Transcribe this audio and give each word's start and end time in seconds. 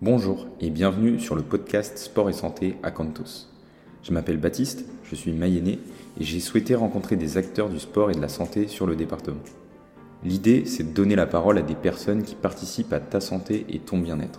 Bonjour 0.00 0.46
et 0.60 0.70
bienvenue 0.70 1.18
sur 1.18 1.34
le 1.34 1.42
podcast 1.42 1.98
Sport 1.98 2.30
et 2.30 2.32
Santé 2.32 2.76
à 2.84 2.92
Cantos. 2.92 3.48
Je 4.04 4.12
m'appelle 4.12 4.36
Baptiste, 4.36 4.84
je 5.02 5.16
suis 5.16 5.32
mayennais 5.32 5.80
et 6.20 6.22
j'ai 6.22 6.38
souhaité 6.38 6.76
rencontrer 6.76 7.16
des 7.16 7.36
acteurs 7.36 7.68
du 7.68 7.80
sport 7.80 8.08
et 8.08 8.14
de 8.14 8.20
la 8.20 8.28
santé 8.28 8.68
sur 8.68 8.86
le 8.86 8.94
département. 8.94 9.40
L'idée, 10.22 10.66
c'est 10.66 10.84
de 10.84 10.94
donner 10.94 11.16
la 11.16 11.26
parole 11.26 11.58
à 11.58 11.62
des 11.62 11.74
personnes 11.74 12.22
qui 12.22 12.36
participent 12.36 12.92
à 12.92 13.00
ta 13.00 13.20
santé 13.20 13.66
et 13.70 13.80
ton 13.80 13.98
bien-être. 13.98 14.38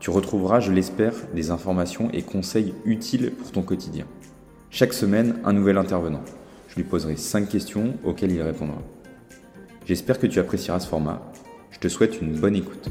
Tu 0.00 0.10
retrouveras, 0.10 0.58
je 0.58 0.72
l'espère, 0.72 1.14
des 1.36 1.52
informations 1.52 2.10
et 2.12 2.22
conseils 2.22 2.74
utiles 2.84 3.30
pour 3.30 3.52
ton 3.52 3.62
quotidien. 3.62 4.06
Chaque 4.70 4.92
semaine, 4.92 5.38
un 5.44 5.52
nouvel 5.52 5.78
intervenant. 5.78 6.24
Je 6.66 6.74
lui 6.74 6.84
poserai 6.84 7.14
5 7.14 7.48
questions 7.48 7.94
auxquelles 8.02 8.32
il 8.32 8.42
répondra. 8.42 8.82
J'espère 9.86 10.18
que 10.18 10.26
tu 10.26 10.40
apprécieras 10.40 10.80
ce 10.80 10.88
format. 10.88 11.22
Je 11.70 11.78
te 11.78 11.86
souhaite 11.86 12.20
une 12.20 12.32
bonne 12.32 12.56
écoute. 12.56 12.90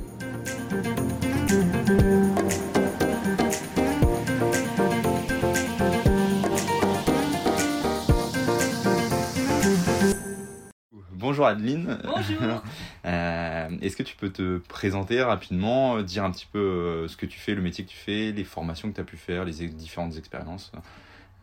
Bonjour 11.27 11.45
Adeline. 11.45 11.97
Bonjour. 12.05 12.63
Euh, 13.05 13.69
Est-ce 13.81 13.95
que 13.97 14.04
tu 14.04 14.15
peux 14.15 14.29
te 14.31 14.57
présenter 14.59 15.21
rapidement, 15.21 16.01
dire 16.01 16.23
un 16.25 16.31
petit 16.31 16.45
peu 16.45 16.57
euh, 16.59 17.07
ce 17.09 17.15
que 17.18 17.25
tu 17.25 17.37
fais, 17.39 17.54
le 17.54 17.61
métier 17.61 17.83
que 17.85 17.89
tu 17.89 17.97
fais, 17.97 18.31
les 18.31 18.43
formations 18.45 18.89
que 18.89 18.95
tu 18.95 19.01
as 19.01 19.05
pu 19.05 19.15
faire, 19.18 19.43
les 19.45 19.61
ex- 19.63 19.73
différentes 19.75 20.15
expériences 20.18 20.71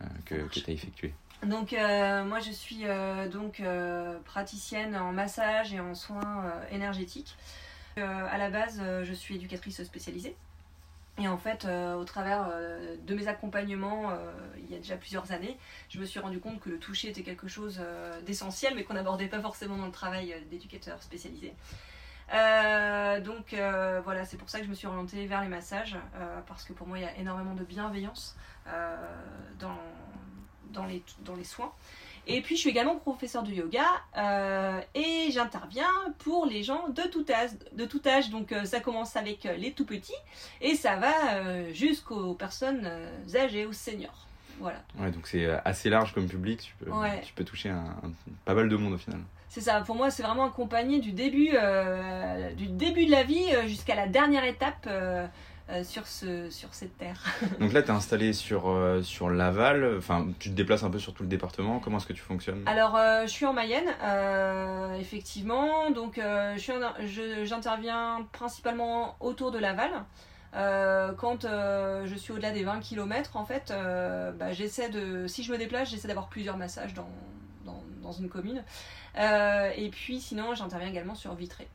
euh, 0.01 0.05
que, 0.25 0.35
que 0.35 0.59
tu 0.59 0.69
as 0.69 0.73
effectuées? 0.73 1.13
Donc 1.45 1.73
euh, 1.73 2.23
moi 2.23 2.39
je 2.39 2.51
suis 2.51 2.81
euh, 2.85 3.27
donc 3.29 3.59
euh, 3.59 4.17
praticienne 4.25 4.95
en 4.95 5.11
massage 5.11 5.71
et 5.73 5.79
en 5.79 5.93
soins 5.95 6.43
euh, 6.45 6.75
énergétiques. 6.75 7.35
Euh, 7.99 8.27
à 8.31 8.37
la 8.39 8.49
base 8.51 8.79
euh, 8.83 9.03
je 9.03 9.13
suis 9.13 9.35
éducatrice 9.35 9.83
spécialisée. 9.83 10.35
Et 11.17 11.29
en 11.29 11.37
fait, 11.37 11.63
euh, 11.63 11.95
au 11.95 12.03
travers 12.03 12.49
euh, 12.49 12.97
de 13.01 13.15
mes 13.15 13.29
accompagnements, 13.29 14.11
euh, 14.11 14.33
il 14.57 14.69
y 14.69 14.75
a 14.75 14.79
déjà 14.79 14.97
plusieurs 14.97 15.31
années, 15.31 15.57
je 15.89 15.97
me 15.99 16.05
suis 16.05 16.19
rendu 16.19 16.39
compte 16.39 16.59
que 16.59 16.69
le 16.69 16.77
toucher 16.77 17.09
était 17.09 17.23
quelque 17.23 17.47
chose 17.47 17.81
d'essentiel, 18.25 18.73
mais 18.75 18.83
qu'on 18.83 18.95
n'abordait 18.95 19.27
pas 19.27 19.39
forcément 19.39 19.77
dans 19.77 19.85
le 19.85 19.91
travail 19.91 20.35
d'éducateur 20.49 21.01
spécialisé. 21.01 21.53
Donc 22.29 23.55
voilà, 24.03 24.25
c'est 24.25 24.37
pour 24.37 24.49
ça 24.49 24.59
que 24.59 24.65
je 24.65 24.69
me 24.69 24.75
suis 24.75 24.87
orientée 24.87 25.25
vers 25.25 25.41
les 25.41 25.47
massages, 25.47 25.97
parce 26.47 26.63
que 26.63 26.73
pour 26.73 26.87
moi, 26.87 26.97
il 26.97 27.03
y 27.03 27.07
a 27.07 27.15
énormément 27.17 27.53
de 27.53 27.63
bienveillance 27.63 28.35
dans 29.53 29.75
les 31.37 31.43
soins. 31.43 31.71
Et 32.27 32.41
puis, 32.41 32.55
je 32.55 32.61
suis 32.61 32.69
également 32.69 32.95
professeur 32.95 33.43
de 33.43 33.51
yoga 33.51 33.85
euh, 34.17 34.79
et 34.95 35.29
j'interviens 35.31 35.91
pour 36.19 36.45
les 36.45 36.63
gens 36.63 36.87
de 36.89 37.03
tout 37.03 37.25
âge. 37.29 37.51
De 37.73 37.85
tout 37.85 38.01
âge. 38.05 38.29
Donc, 38.29 38.51
euh, 38.51 38.65
ça 38.65 38.79
commence 38.79 39.15
avec 39.15 39.45
euh, 39.45 39.55
les 39.57 39.71
tout 39.73 39.85
petits 39.85 40.13
et 40.61 40.75
ça 40.75 40.95
va 40.95 41.13
euh, 41.35 41.71
jusqu'aux 41.73 42.33
personnes 42.33 42.89
âgées, 43.35 43.65
aux 43.65 43.73
seniors. 43.73 44.25
Voilà. 44.59 44.79
Ouais, 44.97 45.11
donc 45.11 45.27
c'est 45.27 45.47
assez 45.65 45.89
large 45.89 46.13
comme 46.13 46.27
public, 46.27 46.61
tu 46.61 46.73
peux, 46.85 46.89
Ouais. 46.89 47.21
tu 47.25 47.33
peux 47.33 47.43
toucher 47.43 47.69
un, 47.69 47.75
un- 48.03 48.11
pas 48.45 48.53
mal 48.53 48.69
de 48.69 48.75
monde 48.77 48.93
au 48.93 48.97
final. 48.97 49.19
C'est 49.49 49.61
ça, 49.61 49.81
pour 49.81 49.95
moi, 49.95 50.09
c'est 50.11 50.23
vraiment 50.23 50.45
accompagné 50.45 50.99
du 50.99 51.11
début, 51.11 51.51
du 52.57 52.67
début 52.67 53.05
de 53.05 53.11
la 53.11 53.23
vie 53.23 53.45
jusqu'à 53.67 53.95
la 53.95 54.07
dernière 54.07 54.43
étape 54.45 54.89
euh, 55.67 55.83
sur, 55.83 56.05
ce, 56.05 56.47
sur 56.51 56.71
cette 56.75 56.95
terre. 56.99 57.19
Donc 57.59 57.73
là, 57.73 57.81
tu 57.81 57.87
es 57.87 57.91
installé 57.91 58.33
sur, 58.33 58.69
euh, 58.69 59.01
sur 59.01 59.31
Laval, 59.31 59.95
enfin, 59.97 60.27
tu 60.37 60.51
te 60.51 60.53
déplaces 60.53 60.83
un 60.83 60.91
peu 60.91 60.99
sur 60.99 61.15
tout 61.15 61.23
le 61.23 61.29
département, 61.29 61.79
comment 61.79 61.97
est-ce 61.97 62.05
que 62.05 62.13
tu 62.13 62.21
fonctionnes? 62.21 62.61
Alors, 62.67 62.95
euh, 62.95 63.23
je 63.23 63.31
suis 63.31 63.47
en 63.47 63.53
Mayenne, 63.53 63.89
effectivement. 64.99 65.89
Donc, 65.89 66.21
j'interviens 66.55 68.27
principalement 68.31 69.15
autour 69.19 69.49
de 69.49 69.57
Laval. 69.57 69.89
Quand 70.53 71.41
je 71.41 72.15
suis 72.15 72.31
au-delà 72.31 72.51
des 72.51 72.63
20 72.63 72.79
km, 72.81 73.35
en 73.35 73.45
fait, 73.45 73.73
bah, 74.37 74.53
j'essaie 74.53 74.89
de. 74.89 75.25
Si 75.25 75.41
je 75.41 75.51
me 75.51 75.57
déplace, 75.57 75.89
j'essaie 75.89 76.07
d'avoir 76.07 76.27
plusieurs 76.27 76.57
massages 76.57 76.93
dans, 76.93 77.09
dans, 77.65 77.81
dans 78.03 78.11
une 78.11 78.29
commune. 78.29 78.63
Et 79.17 79.89
puis, 79.91 80.21
sinon, 80.21 80.53
j'interviens 80.53 80.89
également 80.89 81.15
sur 81.15 81.33
Vitré. 81.33 81.67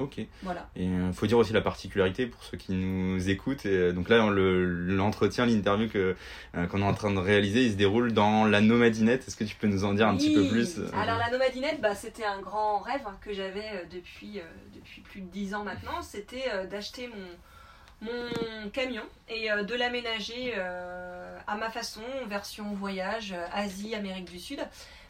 Ok. 0.00 0.18
Voilà. 0.42 0.68
Et 0.76 0.84
il 0.86 1.12
faut 1.12 1.26
dire 1.26 1.38
aussi 1.38 1.52
la 1.52 1.60
particularité 1.60 2.26
pour 2.26 2.42
ceux 2.42 2.56
qui 2.56 2.72
nous 2.72 3.28
écoutent. 3.30 3.64
Et, 3.66 3.68
euh, 3.68 3.92
donc 3.92 4.08
là, 4.08 4.24
on 4.24 4.30
le- 4.30 4.64
l'entretien, 4.64 5.46
l'interview 5.46 5.88
que 5.88 6.16
euh, 6.56 6.66
qu'on 6.66 6.80
est 6.80 6.84
en 6.84 6.94
train 6.94 7.12
de 7.12 7.18
réaliser, 7.18 7.64
il 7.66 7.72
se 7.72 7.76
déroule 7.76 8.12
dans 8.12 8.44
la 8.46 8.60
nomadinette. 8.60 9.28
Est-ce 9.28 9.36
que 9.36 9.44
tu 9.44 9.54
peux 9.56 9.66
nous 9.68 9.84
en 9.84 9.92
dire 9.94 10.08
un 10.08 10.16
petit 10.16 10.34
peu 10.34 10.48
plus 10.48 10.78
euh, 10.78 10.88
Alors 10.94 11.18
la 11.18 11.30
nomadinette, 11.30 11.80
bah, 11.80 11.94
c'était 11.94 12.24
un 12.24 12.40
grand 12.40 12.80
rêve 12.80 13.02
hein, 13.06 13.16
que 13.20 13.32
j'avais 13.32 13.68
euh, 13.74 13.84
depuis, 13.92 14.40
euh, 14.40 14.42
depuis 14.74 15.02
plus 15.02 15.20
de 15.20 15.26
10 15.30 15.54
ans 15.54 15.62
maintenant. 15.64 16.02
C'était 16.02 16.44
euh, 16.52 16.66
d'acheter 16.66 17.08
mon, 17.08 18.10
mon 18.10 18.70
camion 18.70 19.02
et 19.28 19.52
euh, 19.52 19.62
de 19.62 19.74
l'aménager 19.74 20.54
euh, 20.56 21.38
à 21.46 21.56
ma 21.56 21.70
façon, 21.70 22.00
version 22.28 22.72
voyage, 22.72 23.32
euh, 23.32 23.44
Asie, 23.52 23.94
Amérique 23.94 24.30
du 24.30 24.38
Sud. 24.38 24.60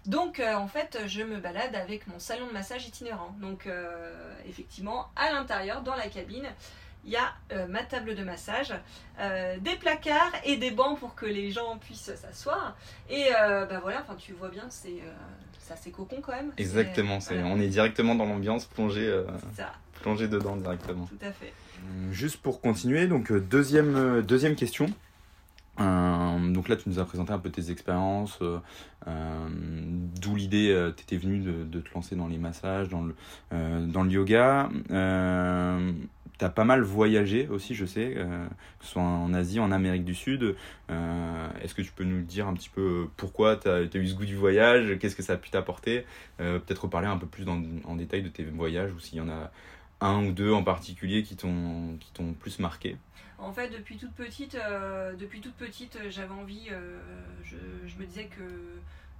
Donc 0.06 0.40
euh, 0.40 0.54
en 0.54 0.66
fait, 0.68 0.98
je 1.06 1.22
me 1.22 1.38
balade 1.38 1.74
avec 1.74 2.06
mon 2.06 2.18
salon 2.18 2.46
de 2.46 2.52
massage 2.52 2.86
itinérant. 2.86 3.34
Donc 3.40 3.66
euh, 3.66 4.12
effectivement, 4.48 5.08
à 5.16 5.32
l'intérieur, 5.32 5.82
dans 5.82 5.94
la 5.94 6.08
cabine, 6.08 6.48
il 7.04 7.10
y 7.12 7.16
a 7.16 7.32
euh, 7.52 7.66
ma 7.66 7.82
table 7.82 8.14
de 8.14 8.22
massage, 8.24 8.74
euh, 9.20 9.56
des 9.58 9.76
placards 9.76 10.32
et 10.44 10.56
des 10.56 10.70
bancs 10.70 10.98
pour 10.98 11.14
que 11.14 11.26
les 11.26 11.50
gens 11.50 11.78
puissent 11.78 12.14
s'asseoir. 12.14 12.76
Et 13.08 13.28
euh, 13.40 13.66
bah 13.66 13.80
voilà, 13.82 14.00
enfin 14.02 14.16
tu 14.16 14.32
vois 14.32 14.48
bien, 14.48 14.64
c'est 14.70 14.88
euh, 14.88 15.12
c'est 15.58 15.74
assez 15.74 15.90
cocon 15.90 16.20
quand 16.22 16.32
même. 16.32 16.52
Exactement, 16.58 17.20
c'est- 17.20 17.34
voilà, 17.34 17.48
on 17.48 17.60
est 17.60 17.68
directement 17.68 18.14
dans 18.14 18.26
l'ambiance, 18.26 18.64
plongé, 18.66 19.06
euh, 19.06 19.24
ça, 19.56 19.72
plongé 20.02 20.28
dedans 20.28 20.56
directement. 20.56 21.06
tout 21.06 21.24
à 21.26 21.32
fait. 21.32 21.52
Juste 22.10 22.36
pour 22.42 22.60
continuer, 22.60 23.06
donc 23.06 23.32
deuxième, 23.32 24.20
deuxième 24.22 24.54
question. 24.56 24.86
Euh, 25.80 26.52
donc 26.52 26.68
là, 26.68 26.76
tu 26.76 26.88
nous 26.88 26.98
as 26.98 27.04
présenté 27.04 27.32
un 27.32 27.38
peu 27.38 27.50
tes 27.50 27.70
expériences, 27.70 28.38
euh, 28.42 28.58
euh, 29.06 29.48
d'où 30.20 30.36
l'idée, 30.36 30.90
t'étais 30.96 31.16
venu 31.16 31.40
de, 31.40 31.80
te 31.80 31.94
lancer 31.94 32.16
dans 32.16 32.28
les 32.28 32.38
massages, 32.38 32.88
dans 32.88 33.02
le, 33.02 34.10
yoga. 34.10 34.68
T'as 36.38 36.48
pas 36.48 36.64
mal 36.64 36.80
voyagé 36.80 37.48
aussi, 37.48 37.74
je 37.74 37.84
sais, 37.84 38.14
que 38.14 38.86
ce 38.86 38.92
soit 38.92 39.02
en 39.02 39.34
Asie, 39.34 39.60
en 39.60 39.70
Amérique 39.70 40.06
du 40.06 40.14
Sud. 40.14 40.56
Est-ce 40.88 41.74
que 41.74 41.82
tu 41.82 41.92
peux 41.92 42.04
nous 42.04 42.22
dire 42.22 42.48
un 42.48 42.54
petit 42.54 42.70
peu 42.70 43.08
pourquoi 43.18 43.56
tu 43.56 43.68
as, 43.68 43.82
eu 43.82 44.06
ce 44.06 44.14
goût 44.14 44.24
du 44.24 44.36
voyage, 44.36 44.98
qu'est-ce 44.98 45.16
que 45.16 45.22
ça 45.22 45.34
a 45.34 45.36
pu 45.36 45.50
t'apporter? 45.50 46.06
Peut-être 46.38 46.84
reparler 46.84 47.08
un 47.08 47.18
peu 47.18 47.26
plus 47.26 47.46
en 47.48 47.94
détail 47.94 48.22
de 48.22 48.28
tes 48.28 48.44
voyages 48.44 48.92
ou 48.92 49.00
s'il 49.00 49.18
y 49.18 49.20
en 49.20 49.28
a 49.28 49.50
un 50.00 50.24
ou 50.26 50.32
deux 50.32 50.52
en 50.52 50.62
particulier 50.62 51.22
qui 51.22 51.36
t'ont 51.36 51.96
qui 52.00 52.10
t'ont 52.12 52.32
plus 52.32 52.58
marqué? 52.58 52.96
En 53.38 53.52
fait, 53.52 53.70
depuis 53.70 53.96
toute 53.96 54.12
petite, 54.12 54.54
euh, 54.54 55.14
petite, 55.54 55.98
j'avais 56.10 56.34
envie. 56.34 56.68
euh, 56.70 57.00
je 57.86 57.96
me 57.98 58.04
disais 58.04 58.26
que 58.26 58.42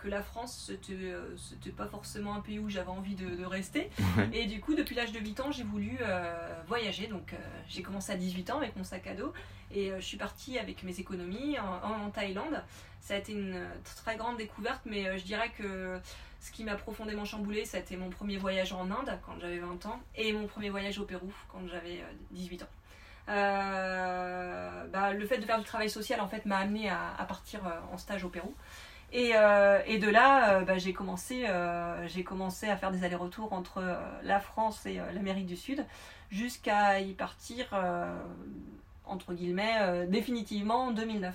que 0.03 0.09
la 0.09 0.23
France, 0.23 0.65
c'était 0.67 0.93
euh, 0.95 1.37
c'était 1.37 1.71
pas 1.71 1.87
forcément 1.87 2.35
un 2.35 2.41
pays 2.41 2.59
où 2.59 2.69
j'avais 2.69 2.91
envie 2.91 3.15
de, 3.15 3.37
de 3.37 3.45
rester. 3.45 3.91
Ouais. 4.17 4.29
Et 4.33 4.47
du 4.47 4.61
coup, 4.61 4.75
depuis 4.75 4.95
l'âge 4.95 5.13
de 5.13 5.19
8 5.19 5.41
ans, 5.41 5.53
j'ai 5.53 5.63
voulu 5.63 5.99
euh, 6.01 6.63
voyager. 6.67 7.07
Donc, 7.07 7.33
euh, 7.33 7.37
j'ai 7.69 7.83
commencé 7.83 8.13
à 8.13 8.17
18 8.17 8.51
ans 8.51 8.59
avec 8.59 8.77
mon 8.77 8.85
sac 8.85 9.07
à 9.07 9.15
dos 9.15 9.33
et 9.73 9.93
je 9.97 10.05
suis 10.05 10.17
partie 10.17 10.59
avec 10.59 10.83
mes 10.83 10.99
économies 10.99 11.57
en, 11.59 12.07
en 12.07 12.11
Thaïlande. 12.11 12.63
Ça 13.01 13.15
a 13.15 13.19
été 13.19 13.33
une 13.33 13.57
très 13.97 14.17
grande 14.17 14.37
découverte, 14.37 14.81
mais 14.85 15.17
je 15.19 15.25
dirais 15.25 15.51
que 15.57 15.99
ce 16.41 16.51
qui 16.51 16.65
m'a 16.65 16.75
profondément 16.75 17.25
chamboulé, 17.25 17.65
ça 17.65 17.77
a 17.77 17.81
été 17.81 17.97
mon 17.97 18.11
premier 18.11 18.37
voyage 18.37 18.73
en 18.73 18.91
Inde 18.91 19.19
quand 19.25 19.39
j'avais 19.41 19.59
20 19.59 19.87
ans 19.87 20.01
et 20.17 20.33
mon 20.33 20.47
premier 20.47 20.71
voyage 20.71 20.99
au 20.99 21.05
Pérou 21.05 21.33
quand 21.49 21.61
j'avais 21.69 22.01
euh, 22.01 22.13
18 22.33 22.63
ans. 22.65 22.67
Bah, 23.29 25.13
le 25.13 25.25
fait 25.25 25.39
de 25.39 25.45
faire 25.45 25.59
du 25.59 25.65
travail 25.65 25.89
social 25.89 26.21
en 26.21 26.27
fait 26.27 26.47
m'a 26.47 26.59
amené 26.59 26.89
à, 26.89 27.15
à 27.17 27.25
partir 27.25 27.61
en 27.93 27.97
stage 27.99 28.25
au 28.25 28.29
Pérou. 28.29 28.55
Et, 29.13 29.33
euh, 29.35 29.81
et 29.87 29.99
de 29.99 30.09
là, 30.09 30.61
euh, 30.61 30.65
bah, 30.65 30.79
j'ai 30.79 30.93
commencé, 30.93 31.45
euh, 31.49 32.07
commencé 32.25 32.69
à 32.69 32.77
faire 32.77 32.93
des 32.93 33.05
allers-retours 33.05 33.53
entre 33.53 33.83
la 34.23 34.41
France 34.41 34.87
et 34.87 35.01
l'Amérique 35.13 35.47
du 35.47 35.57
Sud 35.57 35.85
jusqu'à 36.31 37.01
y 37.01 37.13
partir, 37.13 37.67
entre 39.05 39.35
guillemets, 39.35 40.07
définitivement 40.07 40.87
en 40.87 40.91
2009, 40.93 41.35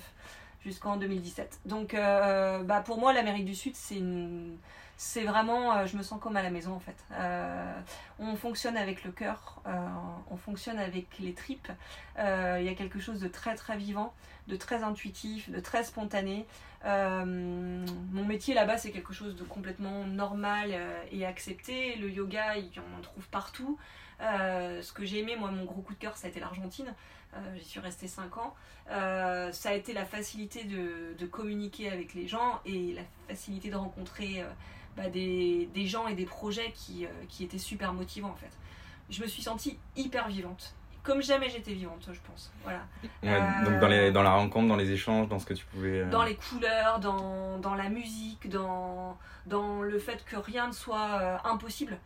jusqu'en 0.66 0.96
2017. 0.96 1.60
Donc 1.64 1.94
euh, 1.94 2.62
bah, 2.64 2.80
pour 2.80 2.98
moi, 2.98 3.12
l'Amérique 3.12 3.44
du 3.44 3.54
Sud, 3.54 3.74
c'est 3.76 5.24
vraiment, 5.24 5.72
euh, 5.72 5.86
je 5.86 5.96
me 5.96 6.02
sens 6.02 6.20
comme 6.20 6.36
à 6.36 6.42
la 6.42 6.50
maison 6.50 6.72
en 6.72 6.80
fait. 6.80 6.96
Euh, 7.12 7.72
on 8.18 8.34
fonctionne 8.34 8.76
avec 8.76 9.04
le 9.04 9.12
cœur, 9.12 9.62
on 10.30 10.36
fonctionne 10.36 10.78
avec 10.78 11.06
les 11.20 11.32
tripes. 11.32 11.70
Il 12.18 12.64
y 12.64 12.68
a 12.68 12.74
quelque 12.74 12.98
chose 12.98 13.20
de 13.20 13.28
très 13.28 13.54
très 13.54 13.76
vivant, 13.76 14.12
de 14.48 14.56
très 14.56 14.82
intuitif, 14.82 15.50
de 15.50 15.60
très 15.60 15.84
spontané. 15.84 16.46
Mon 16.84 18.24
métier 18.26 18.54
là-bas, 18.54 18.76
c'est 18.76 18.90
quelque 18.90 19.14
chose 19.14 19.36
de 19.36 19.44
complètement 19.44 20.04
normal 20.04 20.74
et 21.12 21.24
accepté. 21.24 21.96
Le 21.96 22.10
yoga, 22.10 22.54
on 22.76 22.98
en 22.98 23.02
trouve 23.02 23.28
partout. 23.28 23.78
Euh, 24.20 24.82
ce 24.82 24.92
que 24.92 25.04
j'ai 25.04 25.18
aimé, 25.18 25.36
moi, 25.36 25.50
mon 25.50 25.64
gros 25.64 25.82
coup 25.82 25.94
de 25.94 25.98
cœur, 25.98 26.16
ça 26.16 26.26
a 26.26 26.30
été 26.30 26.40
l'Argentine. 26.40 26.92
Euh, 27.34 27.38
J'y 27.58 27.64
suis 27.64 27.80
restée 27.80 28.08
5 28.08 28.36
ans. 28.38 28.54
Euh, 28.90 29.52
ça 29.52 29.70
a 29.70 29.72
été 29.74 29.92
la 29.92 30.04
facilité 30.04 30.64
de, 30.64 31.14
de 31.18 31.26
communiquer 31.26 31.90
avec 31.90 32.14
les 32.14 32.26
gens 32.28 32.60
et 32.64 32.94
la 32.94 33.02
facilité 33.28 33.68
de 33.68 33.76
rencontrer 33.76 34.44
bah, 34.96 35.08
des, 35.10 35.68
des 35.74 35.86
gens 35.86 36.06
et 36.06 36.14
des 36.14 36.24
projets 36.24 36.72
qui, 36.74 37.06
qui 37.28 37.44
étaient 37.44 37.58
super 37.58 37.92
motivants 37.92 38.30
en 38.30 38.36
fait. 38.36 38.52
Je 39.10 39.22
me 39.22 39.26
suis 39.26 39.42
sentie 39.42 39.78
hyper 39.96 40.28
vivante. 40.28 40.74
comme 41.02 41.20
jamais 41.22 41.50
j'étais 41.50 41.72
vivante, 41.74 42.08
je 42.12 42.18
pense. 42.26 42.50
Voilà. 42.64 42.82
donc 43.64 43.80
dans, 43.80 43.88
les, 43.88 44.10
dans 44.12 44.22
la 44.22 44.32
rencontre, 44.32 44.68
dans 44.68 44.76
les 44.76 44.90
échanges, 44.92 45.28
dans 45.28 45.38
ce 45.38 45.46
que 45.46 45.54
tu 45.54 45.64
pouvais. 45.66 46.04
Dans 46.06 46.22
les 46.22 46.36
couleurs, 46.36 47.00
dans, 47.00 47.58
dans 47.58 47.74
la 47.74 47.88
musique, 47.88 48.48
dans, 48.48 49.18
dans 49.46 49.82
le 49.82 49.98
fait 49.98 50.24
que 50.24 50.36
rien 50.36 50.68
ne 50.68 50.72
soit 50.72 51.46
impossible. 51.46 51.98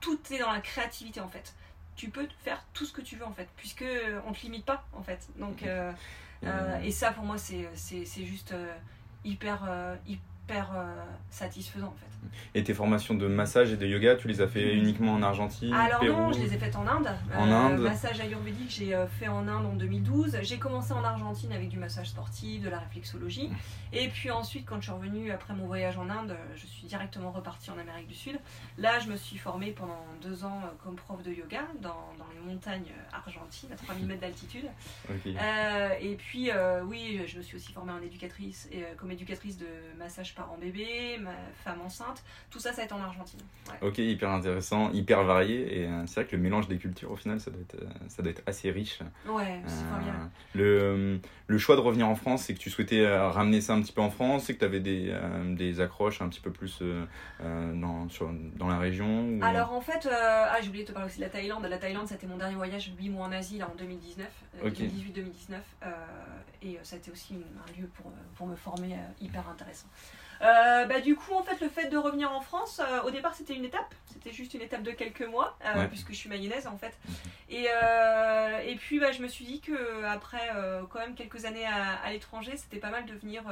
Tout 0.00 0.18
est 0.30 0.38
dans 0.38 0.52
la 0.52 0.60
créativité 0.60 1.20
en 1.20 1.28
fait 1.28 1.54
tu 1.96 2.08
peux 2.08 2.26
faire 2.44 2.62
tout 2.72 2.84
ce 2.84 2.92
que 2.92 3.00
tu 3.00 3.16
veux 3.16 3.24
en 3.24 3.32
fait, 3.32 3.48
puisque 3.56 3.84
on 4.26 4.32
te 4.32 4.40
limite 4.42 4.64
pas 4.64 4.84
en 4.92 5.02
fait. 5.02 5.28
Donc, 5.36 5.62
euh, 5.62 5.92
euh, 6.44 6.80
et 6.80 6.90
ça 6.90 7.12
pour 7.12 7.24
moi 7.24 7.36
c'est 7.38 8.24
juste 8.24 8.52
euh, 8.52 8.74
hyper, 9.24 9.68
hyper 10.52 10.70
satisfaisant 11.30 11.88
en 11.88 11.92
fait. 11.92 12.06
Et 12.54 12.62
tes 12.62 12.74
formations 12.74 13.14
de 13.14 13.26
massage 13.26 13.72
et 13.72 13.76
de 13.76 13.86
yoga, 13.86 14.14
tu 14.14 14.28
les 14.28 14.40
as 14.40 14.46
fait 14.46 14.74
uniquement 14.74 15.14
en 15.14 15.22
Argentine 15.22 15.74
Alors 15.74 16.04
non, 16.04 16.32
je 16.32 16.40
les 16.40 16.54
ai 16.54 16.58
faites 16.58 16.76
en 16.76 16.86
Inde. 16.86 17.08
En 17.36 17.50
Inde 17.50 17.80
Massage 17.80 18.20
ayurvédique, 18.20 18.70
j'ai 18.70 18.96
fait 19.18 19.28
en 19.28 19.48
Inde 19.48 19.66
en 19.66 19.74
2012. 19.74 20.38
J'ai 20.42 20.58
commencé 20.58 20.92
en 20.92 21.02
Argentine 21.02 21.52
avec 21.52 21.68
du 21.68 21.78
massage 21.78 22.10
sportif, 22.10 22.62
de 22.62 22.68
la 22.68 22.78
réflexologie. 22.78 23.50
Et 23.92 24.08
puis 24.08 24.30
ensuite, 24.30 24.66
quand 24.66 24.76
je 24.76 24.82
suis 24.82 24.92
revenue 24.92 25.30
après 25.30 25.54
mon 25.54 25.66
voyage 25.66 25.98
en 25.98 26.08
Inde, 26.08 26.36
je 26.54 26.66
suis 26.66 26.86
directement 26.86 27.32
repartie 27.32 27.70
en 27.70 27.78
Amérique 27.78 28.06
du 28.06 28.14
Sud. 28.14 28.38
Là, 28.78 28.98
je 29.00 29.08
me 29.08 29.16
suis 29.16 29.38
formée 29.38 29.72
pendant 29.72 30.04
deux 30.22 30.44
ans 30.44 30.60
comme 30.84 30.96
prof 30.96 31.22
de 31.22 31.32
yoga 31.32 31.62
dans, 31.80 32.12
dans 32.18 32.26
les 32.34 32.52
montagnes 32.52 32.92
argentines 33.12 33.72
à 33.72 33.76
3000 33.76 34.06
mètres 34.06 34.20
d'altitude. 34.20 34.66
Euh, 35.26 35.88
et 36.00 36.14
puis, 36.14 36.50
euh, 36.50 36.82
oui, 36.82 37.22
je 37.26 37.38
me 37.38 37.42
suis 37.42 37.56
aussi 37.56 37.72
formée 37.72 37.92
en 37.92 38.02
éducatrice, 38.02 38.68
et, 38.72 38.82
euh, 38.82 38.94
comme 38.96 39.10
éducatrice 39.10 39.58
de 39.58 39.66
massage 39.98 40.34
parents-bébés, 40.42 41.20
femme 41.64 41.80
enceinte. 41.84 42.22
Tout 42.50 42.58
ça, 42.58 42.70
ça 42.70 42.78
va 42.78 42.82
être 42.84 42.94
en 42.94 43.00
Argentine. 43.00 43.40
Ok, 43.80 43.98
hyper 43.98 44.30
intéressant, 44.30 44.90
hyper 44.92 45.24
varié. 45.24 45.80
Et 45.80 45.88
c'est 46.06 46.20
vrai 46.20 46.24
que 46.26 46.36
le 46.36 46.42
mélange 46.42 46.68
des 46.68 46.78
cultures, 46.78 47.10
au 47.10 47.16
final, 47.16 47.40
ça 47.40 47.50
doit 47.50 47.60
être, 47.60 47.84
ça 48.08 48.22
doit 48.22 48.30
être 48.30 48.42
assez 48.46 48.70
riche. 48.70 49.00
Ouais, 49.28 49.60
c'est 49.66 49.84
formidable. 49.84 50.30
Le, 50.54 51.20
le 51.46 51.58
choix 51.58 51.76
de 51.76 51.80
revenir 51.80 52.08
en 52.08 52.14
France, 52.14 52.44
c'est 52.44 52.54
que 52.54 52.58
tu 52.58 52.70
souhaitais 52.70 53.06
ramener 53.16 53.60
ça 53.60 53.74
un 53.74 53.82
petit 53.82 53.92
peu 53.92 54.00
en 54.00 54.10
France, 54.10 54.44
c'est 54.44 54.54
que 54.54 54.60
tu 54.60 54.64
avais 54.64 54.80
des, 54.80 55.16
des 55.56 55.80
accroches 55.80 56.20
un 56.20 56.28
petit 56.28 56.40
peu 56.40 56.50
plus 56.50 56.82
dans, 57.40 58.08
sur, 58.08 58.30
dans 58.56 58.68
la 58.68 58.78
région 58.78 59.38
Alors 59.42 59.72
en 59.72 59.80
fait, 59.80 60.08
ah, 60.10 60.58
j'ai 60.60 60.68
oublié 60.68 60.84
de 60.84 60.88
te 60.88 60.92
parler 60.92 61.08
aussi 61.08 61.18
de 61.18 61.24
la 61.24 61.30
Thaïlande. 61.30 61.64
La 61.64 61.78
Thaïlande, 61.78 62.06
c'était 62.06 62.26
mon 62.26 62.36
dernier 62.36 62.56
voyage 62.56 62.92
8 62.98 63.08
mois 63.08 63.26
en 63.26 63.32
Asie 63.32 63.58
là, 63.58 63.68
en 63.72 63.76
2019, 63.76 64.26
2018-2019. 64.64 65.54
Euh, 65.84 65.90
et 66.62 66.76
euh, 66.76 66.80
ça 66.82 66.96
a 66.96 66.98
été 66.98 67.10
aussi 67.10 67.34
un 67.34 67.80
lieu 67.80 67.88
pour, 67.88 68.10
pour 68.36 68.46
me 68.46 68.56
former 68.56 68.94
euh, 68.94 68.96
hyper 69.20 69.48
intéressant. 69.48 69.86
Bah, 70.42 71.00
du 71.00 71.16
coup, 71.16 71.34
en 71.34 71.42
fait, 71.42 71.60
le 71.60 71.68
fait 71.68 71.88
de 71.88 71.96
revenir 71.96 72.32
en 72.32 72.40
France, 72.40 72.80
au 73.04 73.10
départ, 73.10 73.34
c'était 73.34 73.54
une 73.54 73.64
étape. 73.64 73.94
C'était 74.12 74.32
juste 74.32 74.54
une 74.54 74.60
étape 74.60 74.82
de 74.82 74.90
quelques 74.90 75.26
mois, 75.26 75.56
puisque 75.88 76.10
je 76.10 76.16
suis 76.16 76.28
mayonnaise, 76.28 76.66
en 76.66 76.76
fait. 76.76 76.92
Mhm. 77.08 77.14
Et, 77.50 77.66
et 78.66 78.76
puis, 78.76 78.98
bah, 79.00 79.12
je 79.12 79.22
me 79.22 79.28
suis 79.28 79.44
dit 79.44 79.60
que 79.60 80.04
après 80.04 80.50
quand 80.90 81.00
même 81.00 81.14
quelques 81.14 81.44
années 81.44 81.66
à, 81.66 81.94
à 82.04 82.10
l'étranger, 82.10 82.56
c'était 82.56 82.78
pas 82.78 82.90
mal 82.90 83.06
de 83.06 83.14
venir 83.14 83.44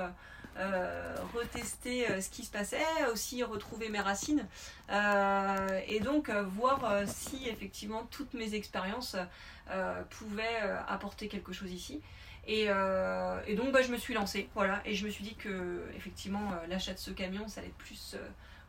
euh, 0.56 1.14
retester 1.32 2.10
euh, 2.10 2.20
ce 2.20 2.28
qui 2.28 2.44
se 2.44 2.50
passait, 2.50 2.84
aussi 3.12 3.42
retrouver 3.44 3.88
mes 3.88 4.00
racines 4.00 4.46
euh, 4.90 5.81
et 5.87 6.00
donc 6.00 6.28
voir 6.28 6.92
si 7.06 7.48
effectivement 7.48 8.06
toutes 8.10 8.34
mes 8.34 8.54
expériences 8.54 9.16
pouvaient 10.10 10.60
apporter 10.88 11.28
quelque 11.28 11.52
chose 11.52 11.70
ici. 11.70 12.00
Et, 12.52 13.55
donc 13.55 13.73
bah, 13.73 13.82
je 13.82 13.93
me 13.93 13.97
suis 13.97 14.14
lancée, 14.14 14.49
voilà, 14.55 14.82
et 14.85 14.94
je 14.94 15.06
me 15.06 15.11
suis 15.11 15.23
dit 15.23 15.37
que 15.37 15.85
effectivement 15.97 16.50
l'achat 16.69 16.93
de 16.93 16.99
ce 16.99 17.12
camion, 17.12 17.47
ça 17.47 17.61
allait 17.61 17.70
être 17.70 17.76
plus 17.76 18.17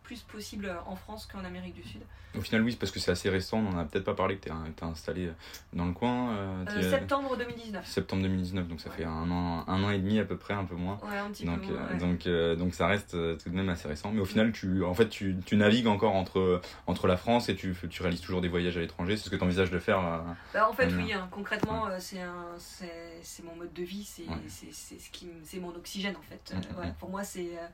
plus 0.04 0.22
possible 0.22 0.74
en 0.86 0.96
France 0.96 1.28
qu'en 1.32 1.44
Amérique 1.44 1.76
du 1.76 1.84
Sud. 1.84 2.02
Au 2.38 2.42
final, 2.42 2.62
oui, 2.64 2.78
parce 2.80 2.92
que 2.92 3.00
c'est 3.00 3.12
assez 3.12 3.30
récent, 3.30 3.58
on 3.58 3.72
n'en 3.72 3.80
a 3.80 3.86
peut-être 3.86 4.06
pas 4.06 4.14
parlé 4.14 4.38
que 4.38 4.46
tu 4.46 4.50
es, 4.50 4.84
installé 4.84 5.30
dans 5.74 5.86
le 5.86 5.92
coin. 5.92 6.32
Euh, 6.32 6.66
euh, 6.70 6.90
septembre 6.90 7.36
2019. 7.38 7.86
Septembre 7.86 8.24
2019, 8.24 8.68
donc 8.68 8.80
ça 8.80 8.90
fait 8.90 9.04
un 9.04 9.30
an, 9.30 9.66
un 9.68 9.84
an 9.84 9.90
et 9.90 10.00
demi 10.00 10.18
à 10.20 10.24
peu 10.24 10.38
près, 10.38 10.54
un 10.54 10.64
peu 10.64 10.76
moins. 10.76 10.98
Ouais, 11.04 11.18
un 11.18 11.30
petit 11.30 11.46
donc, 11.46 11.62
peu 11.62 11.74
moins, 11.74 11.96
donc, 11.98 12.28
euh, 12.28 12.56
donc 12.56 12.74
ça 12.74 12.88
reste 12.88 13.12
tout 13.12 13.50
de 13.50 13.56
même 13.56 13.68
assez 13.68 13.88
récent. 13.88 14.12
Mais 14.12 14.22
au 14.22 14.26
final, 14.26 14.54
tu, 14.54 14.84
en 14.84 14.94
fait, 14.94 15.10
tu, 15.10 15.36
tu 15.46 15.58
navigues 15.58 15.88
encore 15.88 16.16
entre, 16.16 16.62
entre 16.88 17.08
la 17.08 17.18
France 17.18 17.50
et 17.50 17.56
tu, 17.56 17.76
tu 17.90 18.02
réalises 18.02 18.22
toujours 18.22 18.42
des 18.42 18.48
voyages 18.48 18.78
à 18.78 18.80
l'étranger. 18.80 19.18
C'est 19.18 19.26
ce 19.26 19.30
que 19.30 19.36
tu 19.36 19.44
envisages 19.44 19.72
de 19.72 19.80
faire 19.80 20.24
bah, 20.54 20.70
En 20.70 20.74
fait, 20.74 20.88
oui, 20.94 21.12
hein. 21.12 21.28
concrètement, 21.32 21.90
c'est 22.00 22.20
mon 23.44 23.56
mode 23.56 23.74
de 23.74 23.84
vie, 23.84 24.06
c'est 24.06 25.60
mon 25.60 25.76
oxygène 25.76 26.16
en 26.16 26.22
fait. 26.22 26.56
pour 27.00 27.10
moi, 27.10 27.24
c'est 27.24 27.58
euh, 27.58 27.68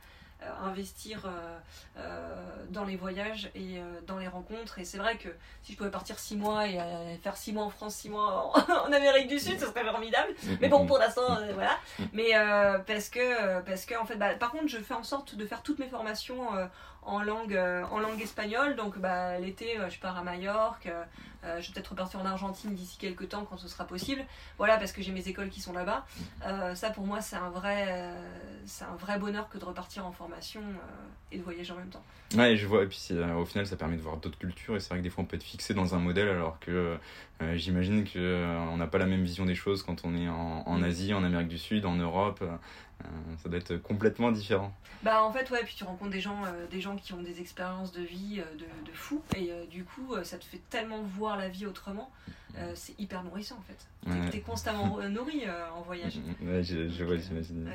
investir 0.64 1.26
euh, 1.26 1.60
euh, 1.98 2.66
dans 2.70 2.86
les 2.86 2.96
voyages 2.96 3.50
et 3.56 3.80
dans 4.06 4.18
les 4.18 4.28
rencontres. 4.28 4.80
Et 4.80 4.86
c'est 4.86 4.98
vrai 4.98 5.18
que 5.18 5.30
si 5.64 5.74
je 5.74 5.78
pouvais 5.78 5.92
partir 5.92 6.20
six 6.20 6.36
mois 6.36 6.68
et 6.68 6.80
faire 7.22 7.38
six 7.38 7.54
mois 7.54 7.64
en 7.64 7.70
France, 7.70 7.96
six 7.96 8.10
mois 8.10 8.54
en, 8.86 8.92
Amérique 8.92 9.28
du 9.28 9.40
Sud, 9.40 9.60
ce 9.60 9.66
serait 9.66 9.84
formidable. 9.84 10.34
Mais 10.62 10.70
bon, 10.70 10.86
pour 10.86 10.98
l'instant, 10.98 11.38
voilà. 11.54 11.78
Mais 12.14 12.32
parce 12.86 13.10
que, 13.10 13.62
parce 13.62 13.86
que 13.86 13.96
en 13.96 14.06
fait, 14.06 14.16
bah, 14.16 14.36
par 14.36 14.52
contre, 14.52 14.68
je 14.68 14.78
fais 14.78 14.94
en 14.94 15.04
sorte 15.04 15.36
de 15.36 15.46
faire 15.46 15.64
toutes 15.64 15.80
mes 15.80 15.90
formations 15.90 16.50
en 17.08 17.22
langue, 17.24 17.60
en 17.92 18.00
langue 18.00 18.22
espagnole. 18.22 18.76
Donc 18.76 19.00
bah, 19.00 19.40
l'été, 19.40 19.78
je 19.90 20.00
pars 20.00 20.18
à 20.18 20.24
Majorque. 20.24 20.90
je 21.44 21.48
vais 21.50 21.74
peut-être 21.74 21.90
repartir 21.90 22.20
en 22.20 22.26
Argentine 22.26 22.76
d'ici 22.76 22.98
quelques 22.98 23.30
temps 23.30 23.46
quand 23.50 23.58
ce 23.58 23.68
sera 23.68 23.86
possible. 23.86 24.22
Voilà, 24.58 24.78
parce 24.78 24.92
que 24.92 25.02
j'ai 25.02 25.12
mes 25.12 25.28
écoles 25.28 25.50
qui 25.50 25.62
sont 25.62 25.74
là-bas. 25.74 26.06
ça, 26.76 26.90
pour 26.92 27.06
moi, 27.06 27.22
c'est 27.22 27.38
un, 27.38 27.50
vrai, 27.50 28.14
c'est 28.66 28.86
un 28.86 28.96
vrai 28.96 29.18
bonheur 29.18 29.50
que 29.50 29.58
de 29.58 29.66
repartir 29.66 30.06
en 30.06 30.12
formation 30.12 30.62
et 31.32 31.38
de 31.38 31.44
voyager 31.44 31.74
en 31.74 31.78
même 31.78 31.90
temps. 31.90 32.04
Ouais, 32.36 32.58
je 32.58 32.68
vois. 32.68 32.84
Et 32.84 32.88
puis 32.88 33.00
au 33.36 33.46
final, 33.46 33.66
ça 33.66 33.78
permet 33.78 33.96
de 33.96 34.02
voir 34.02 34.18
d'autres 34.18 34.38
cultures. 34.38 34.76
Et 34.76 34.80
c'est 34.80 34.90
vrai 34.90 35.00
que 35.00 35.04
des 35.04 35.10
fois, 35.10 35.24
on 35.24 35.28
peut 35.28 35.38
être 35.38 35.44
fixé 35.44 35.74
dans 35.74 35.96
un 35.96 36.00
modèle 36.00 36.28
alors 36.28 36.60
que 36.60 36.98
j'imagine 37.56 38.06
qu'on 38.06 38.78
n'a 38.78 38.88
pas 38.88 38.98
la 38.98 39.06
même 39.06 39.24
vision 39.24 39.46
des 39.46 39.56
choses 39.56 39.84
quand 39.84 40.04
on 40.04 40.16
est 40.16 40.28
en, 40.28 40.64
en, 40.66 40.84
Asie, 40.84 41.14
en 41.14 41.24
Amérique 41.24 41.48
du 41.48 41.58
Sud, 41.58 41.86
en 41.86 41.96
Europe. 41.96 42.44
Ça 43.44 43.50
doit 43.50 43.60
être 43.60 43.78
complètement 43.78 44.32
différent. 44.32 44.74
Bah 45.04 45.24
en 45.24 45.32
fait 45.32 45.50
ouais, 45.52 45.64
puis 45.64 45.76
tu 45.76 45.84
rencontres 45.84 46.12
des 46.12 46.22
gens, 46.22 46.42
des 46.72 46.82
gens 46.82 46.96
qui 46.96 47.14
ont 47.14 47.22
des 47.22 47.40
expériences 47.40 47.92
de 47.92 48.02
vie 48.02 48.42
de, 48.58 48.90
de 48.90 48.92
fou 48.94 49.22
et 49.36 49.52
du 49.70 49.84
coup 49.84 50.16
ça 50.24 50.38
te 50.38 50.46
fait 50.46 50.62
tellement 50.70 51.02
voir 51.04 51.38
la 51.38 51.50
vie 51.50 51.66
autrement. 51.66 52.12
c'est 52.74 53.00
hyper 53.00 53.24
nourrissant 53.24 53.58
en 53.58 53.62
fait. 53.62 54.32
T'es 54.32 54.38
es 54.38 54.42
constamment 54.42 54.98
nourri 55.10 55.44
en 55.76 55.82
voyage. 55.82 56.18
Ouais, 56.42 56.64
je, 56.64 56.90
je 56.90 57.04
vois, 57.04 57.18
j'imagine. 57.18 57.70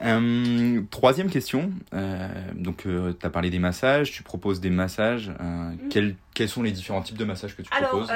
Euh, 0.00 0.82
troisième 0.90 1.28
question. 1.28 1.72
Euh, 1.92 2.28
donc, 2.54 2.86
euh, 2.86 3.12
tu 3.18 3.26
as 3.26 3.30
parlé 3.30 3.50
des 3.50 3.58
massages, 3.58 4.12
tu 4.12 4.22
proposes 4.22 4.60
des 4.60 4.70
massages. 4.70 5.30
Mm. 5.30 5.88
quels, 5.90 6.14
quels, 6.34 6.48
sont 6.48 6.62
les 6.62 6.70
différents 6.70 7.02
types 7.02 7.16
de 7.16 7.24
massages 7.24 7.56
que 7.56 7.62
tu 7.62 7.70
proposes 7.70 8.10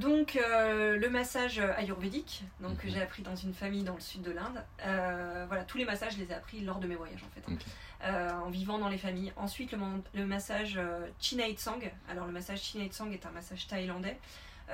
donc, 0.00 0.38
le 0.38 1.08
massage 1.08 1.58
ayurvédique, 1.78 2.42
donc 2.60 2.76
que 2.78 2.86
mhm. 2.86 2.92
j'ai 2.92 3.02
appris 3.02 3.22
dans 3.22 3.36
une 3.36 3.54
famille 3.54 3.84
dans 3.84 3.94
le 3.94 4.00
sud 4.00 4.20
de 4.22 4.32
l'Inde. 4.32 4.62
voilà, 5.46 5.62
tous 5.64 5.78
les 5.78 5.84
massages, 5.84 6.14
je 6.14 6.18
les 6.18 6.32
ai 6.32 6.34
appris 6.34 6.60
lors 6.60 6.80
de 6.80 6.86
mes 6.86 6.96
voyages 6.96 7.22
en 7.24 7.30
fait, 7.30 8.12
en 8.44 8.50
vivant 8.50 8.78
dans 8.78 8.88
les 8.88 8.98
familles. 8.98 9.32
Ensuite, 9.36 9.72
le, 9.72 9.78
le 10.14 10.26
massage 10.26 10.78
Chinait 11.18 11.54
Sang. 11.56 11.78
Alors, 12.10 12.26
le 12.26 12.32
massage 12.32 12.60
Chinait 12.60 12.88
Sang 12.90 13.10
est 13.10 13.24
un 13.24 13.30
massage 13.30 13.66
thaïlandais. 13.68 14.18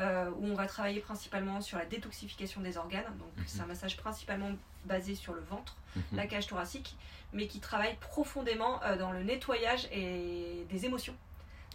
Euh, 0.00 0.30
où 0.38 0.46
on 0.46 0.54
va 0.54 0.66
travailler 0.66 1.00
principalement 1.00 1.60
sur 1.60 1.76
la 1.76 1.84
détoxification 1.84 2.62
des 2.62 2.78
organes. 2.78 3.04
Donc 3.18 3.36
mhm. 3.36 3.44
c'est 3.46 3.60
un 3.60 3.66
massage 3.66 3.98
principalement 3.98 4.50
basé 4.86 5.14
sur 5.14 5.34
le 5.34 5.42
ventre, 5.42 5.76
mhm. 5.94 6.02
la 6.12 6.26
cage 6.26 6.46
thoracique, 6.46 6.96
mais 7.34 7.46
qui 7.46 7.60
travaille 7.60 7.94
profondément 8.00 8.82
euh, 8.84 8.96
dans 8.96 9.12
le 9.12 9.22
nettoyage 9.22 9.86
et 9.92 10.64
des 10.70 10.86
émotions. 10.86 11.14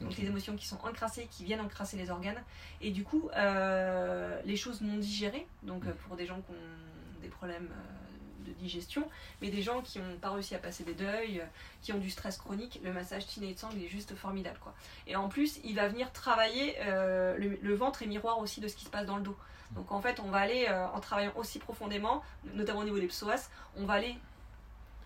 Donc 0.01 0.15
les 0.17 0.25
émotions 0.25 0.55
qui 0.55 0.65
sont 0.67 0.79
encrassées, 0.83 1.27
qui 1.29 1.43
viennent 1.43 1.61
encrasser 1.61 1.97
les 1.97 2.09
organes. 2.09 2.41
Et 2.81 2.91
du 2.91 3.03
coup, 3.03 3.29
euh, 3.35 4.39
les 4.45 4.55
choses 4.55 4.81
non 4.81 4.97
digérées, 4.97 5.45
donc 5.61 5.83
mhm. 5.83 5.93
pour 5.93 6.15
des 6.15 6.25
gens 6.25 6.41
qui 6.41 6.51
ont 6.51 7.21
des 7.21 7.29
problèmes 7.29 7.69
de 8.47 8.53
digestion, 8.53 9.07
mais 9.41 9.49
des 9.49 9.61
gens 9.61 9.81
qui 9.81 9.99
n'ont 9.99 10.17
pas 10.21 10.31
réussi 10.31 10.55
à 10.55 10.59
passer 10.59 10.83
des 10.83 10.93
deuils, 10.93 11.41
qui 11.81 11.93
ont 11.93 11.97
du 11.97 12.09
stress 12.09 12.37
chronique, 12.37 12.79
le 12.83 12.93
massage 12.93 13.25
de 13.25 13.57
sang 13.57 13.69
il 13.75 13.83
est 13.83 13.89
juste 13.89 14.15
formidable. 14.15 14.57
Quoi. 14.61 14.73
Et 15.05 15.15
en 15.15 15.27
plus, 15.27 15.59
il 15.63 15.75
va 15.75 15.87
venir 15.87 16.11
travailler 16.11 16.75
euh, 16.81 17.37
le, 17.37 17.75
ventre 17.75 18.03
et 18.03 18.07
miroir 18.07 18.39
aussi 18.39 18.61
de 18.61 18.67
ce 18.67 18.75
qui 18.75 18.85
se 18.85 18.89
passe 18.89 19.05
dans 19.05 19.17
le 19.17 19.23
dos. 19.23 19.37
Donc 19.71 19.91
en 19.91 20.01
fait, 20.01 20.19
on 20.19 20.29
va 20.29 20.39
aller, 20.39 20.65
euh, 20.69 20.87
en 20.87 20.99
travaillant 20.99 21.33
aussi 21.35 21.59
profondément, 21.59 22.23
notamment 22.53 22.79
au 22.79 22.85
niveau 22.85 22.99
des 22.99 23.07
psoas, 23.07 23.49
on 23.75 23.85
va 23.85 23.95
aller 23.95 24.15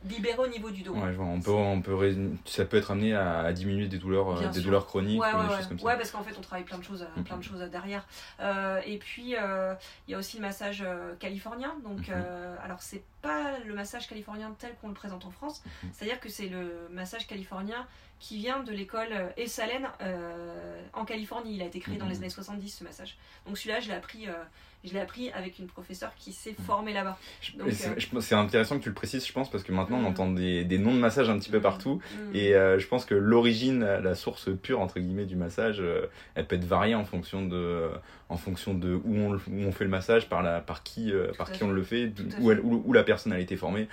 libéré 0.10 0.38
au 0.38 0.48
niveau 0.48 0.72
du 0.72 0.84
dos. 0.84 0.94
Ouais, 0.94 1.16
on 1.20 1.40
peut, 1.42 1.52
on 1.52 1.82
peut, 1.82 2.16
ça 2.46 2.66
peut 2.66 2.78
être 2.78 2.92
amené 2.92 3.14
à, 3.14 3.52
diminuer 3.54 3.88
des 3.88 3.98
douleurs, 3.98 4.30
euh, 4.42 4.48
des 4.50 4.62
douleurs 4.62 4.86
chroniques 4.86 5.22
ouais, 5.22 5.32
des 5.32 5.56
choses 5.56 5.68
comme 5.68 5.80
ça. 5.80 5.86
Ouais, 5.86 5.98
parce 5.98 6.12
qu'en 6.12 6.24
fait, 6.24 6.36
on 6.38 6.42
travaille 6.42 6.66
plein 6.66 6.78
de 6.78 6.84
choses, 6.84 7.04
euh, 7.04 7.22
plein 7.22 7.38
de 7.38 7.44
choses 7.44 7.62
derrière. 7.72 8.06
Euh, 8.40 8.82
et 8.86 8.98
puis, 8.98 9.36
il 9.36 10.08
y 10.08 10.14
a 10.14 10.18
aussi 10.18 10.38
le 10.38 10.42
massage 10.42 10.84
californien. 11.20 11.76
Donc, 11.84 12.10
alors, 12.64 12.82
c'est 12.82 13.04
pas 13.22 13.60
le 13.66 13.74
massage 13.76 14.08
californien 14.08 14.56
tel 14.58 14.74
qu'on 14.82 14.88
le 14.88 14.94
présente 14.94 15.26
en 15.26 15.32
France. 15.32 15.62
Mhm. 15.84 15.90
C'est-à-dire 15.94 16.20
que 16.20 16.30
c'est 16.30 16.48
le 16.48 16.88
massage 16.90 17.28
californien 17.28 17.86
qui 18.20 18.38
vient 18.38 18.62
de 18.62 18.72
l'école 18.72 19.10
Esalen 19.38 19.88
euh, 20.02 20.82
en 20.94 21.06
Californie. 21.06 21.56
Il 21.56 21.62
a 21.62 21.66
été 21.66 21.80
créé 21.80 21.98
dans 21.98 22.06
les 22.06 22.16
Mhm. 22.16 22.22
années 22.22 22.30
70, 22.30 22.70
ce 22.70 22.84
massage. 22.84 23.18
Donc 23.46 23.58
celui-là, 23.58 23.80
je 23.80 23.90
l'ai 23.90 23.96
appris, 23.96 24.28
je 24.84 24.94
l'ai 24.94 25.00
appris 25.00 25.32
avec 25.32 25.60
une 25.60 25.68
professeure 25.68 26.12
qui 26.18 26.34
s'est 26.34 26.56
formée 26.66 26.94
là-bas. 26.94 27.18
C'est 27.42 27.88
euh, 28.16 28.20
c'est 28.22 28.36
intéressant 28.36 28.78
que 28.78 28.84
tu 28.84 28.90
le 28.90 28.96
précises, 28.96 29.26
je 29.28 29.32
pense, 29.34 29.50
parce 29.50 29.64
que 29.64 29.72
maintenant 29.72 29.98
on 29.98 30.02
Mm. 30.02 30.06
entend 30.08 30.32
des, 30.32 30.64
des 30.64 30.78
noms 30.78 30.94
de 30.94 31.00
massage 31.00 31.30
un 31.30 31.38
petit 31.38 31.50
peu 31.52 31.60
Mm. 31.60 31.62
partout. 31.62 32.02
Mm. 32.32 32.36
Et 32.36 32.54
euh, 32.56 32.80
je 32.80 32.88
pense 32.88 33.06
que 33.06 33.16
l'origine, 33.16 33.82
la 33.84 34.16
source 34.16 34.50
pure 34.62 34.80
entre 34.80 35.00
guillemets 35.00 35.26
du 35.26 35.36
massage, 35.36 35.80
euh, 35.80 36.08
elle 36.36 36.48
peut 36.48 36.56
être 36.56 36.66
variée 36.66 36.96
en 36.96 37.06
fonction 37.06 37.46
de, 37.46 37.90
en 38.30 38.38
fonction 38.38 38.74
de 38.74 38.94
où 38.94 39.16
on, 39.18 39.32
le- 39.34 39.42
où 39.50 39.60
on 39.68 39.72
fait 39.72 39.84
le 39.84 39.90
massage, 39.90 40.30
par 40.30 40.42
la, 40.42 40.62
par 40.62 40.84
qui, 40.84 41.12
par 41.38 41.52
qui 41.52 41.60
fait. 41.60 41.66
on 41.66 41.72
le 41.72 41.84
fait, 41.84 42.12
où, 42.40 42.52
elle- 42.52 42.62
où, 42.62 42.82
où 42.86 42.94
la 42.94 43.04
personne 43.04 43.34
a 43.34 43.40
été 43.40 43.56
formée. 43.58 43.88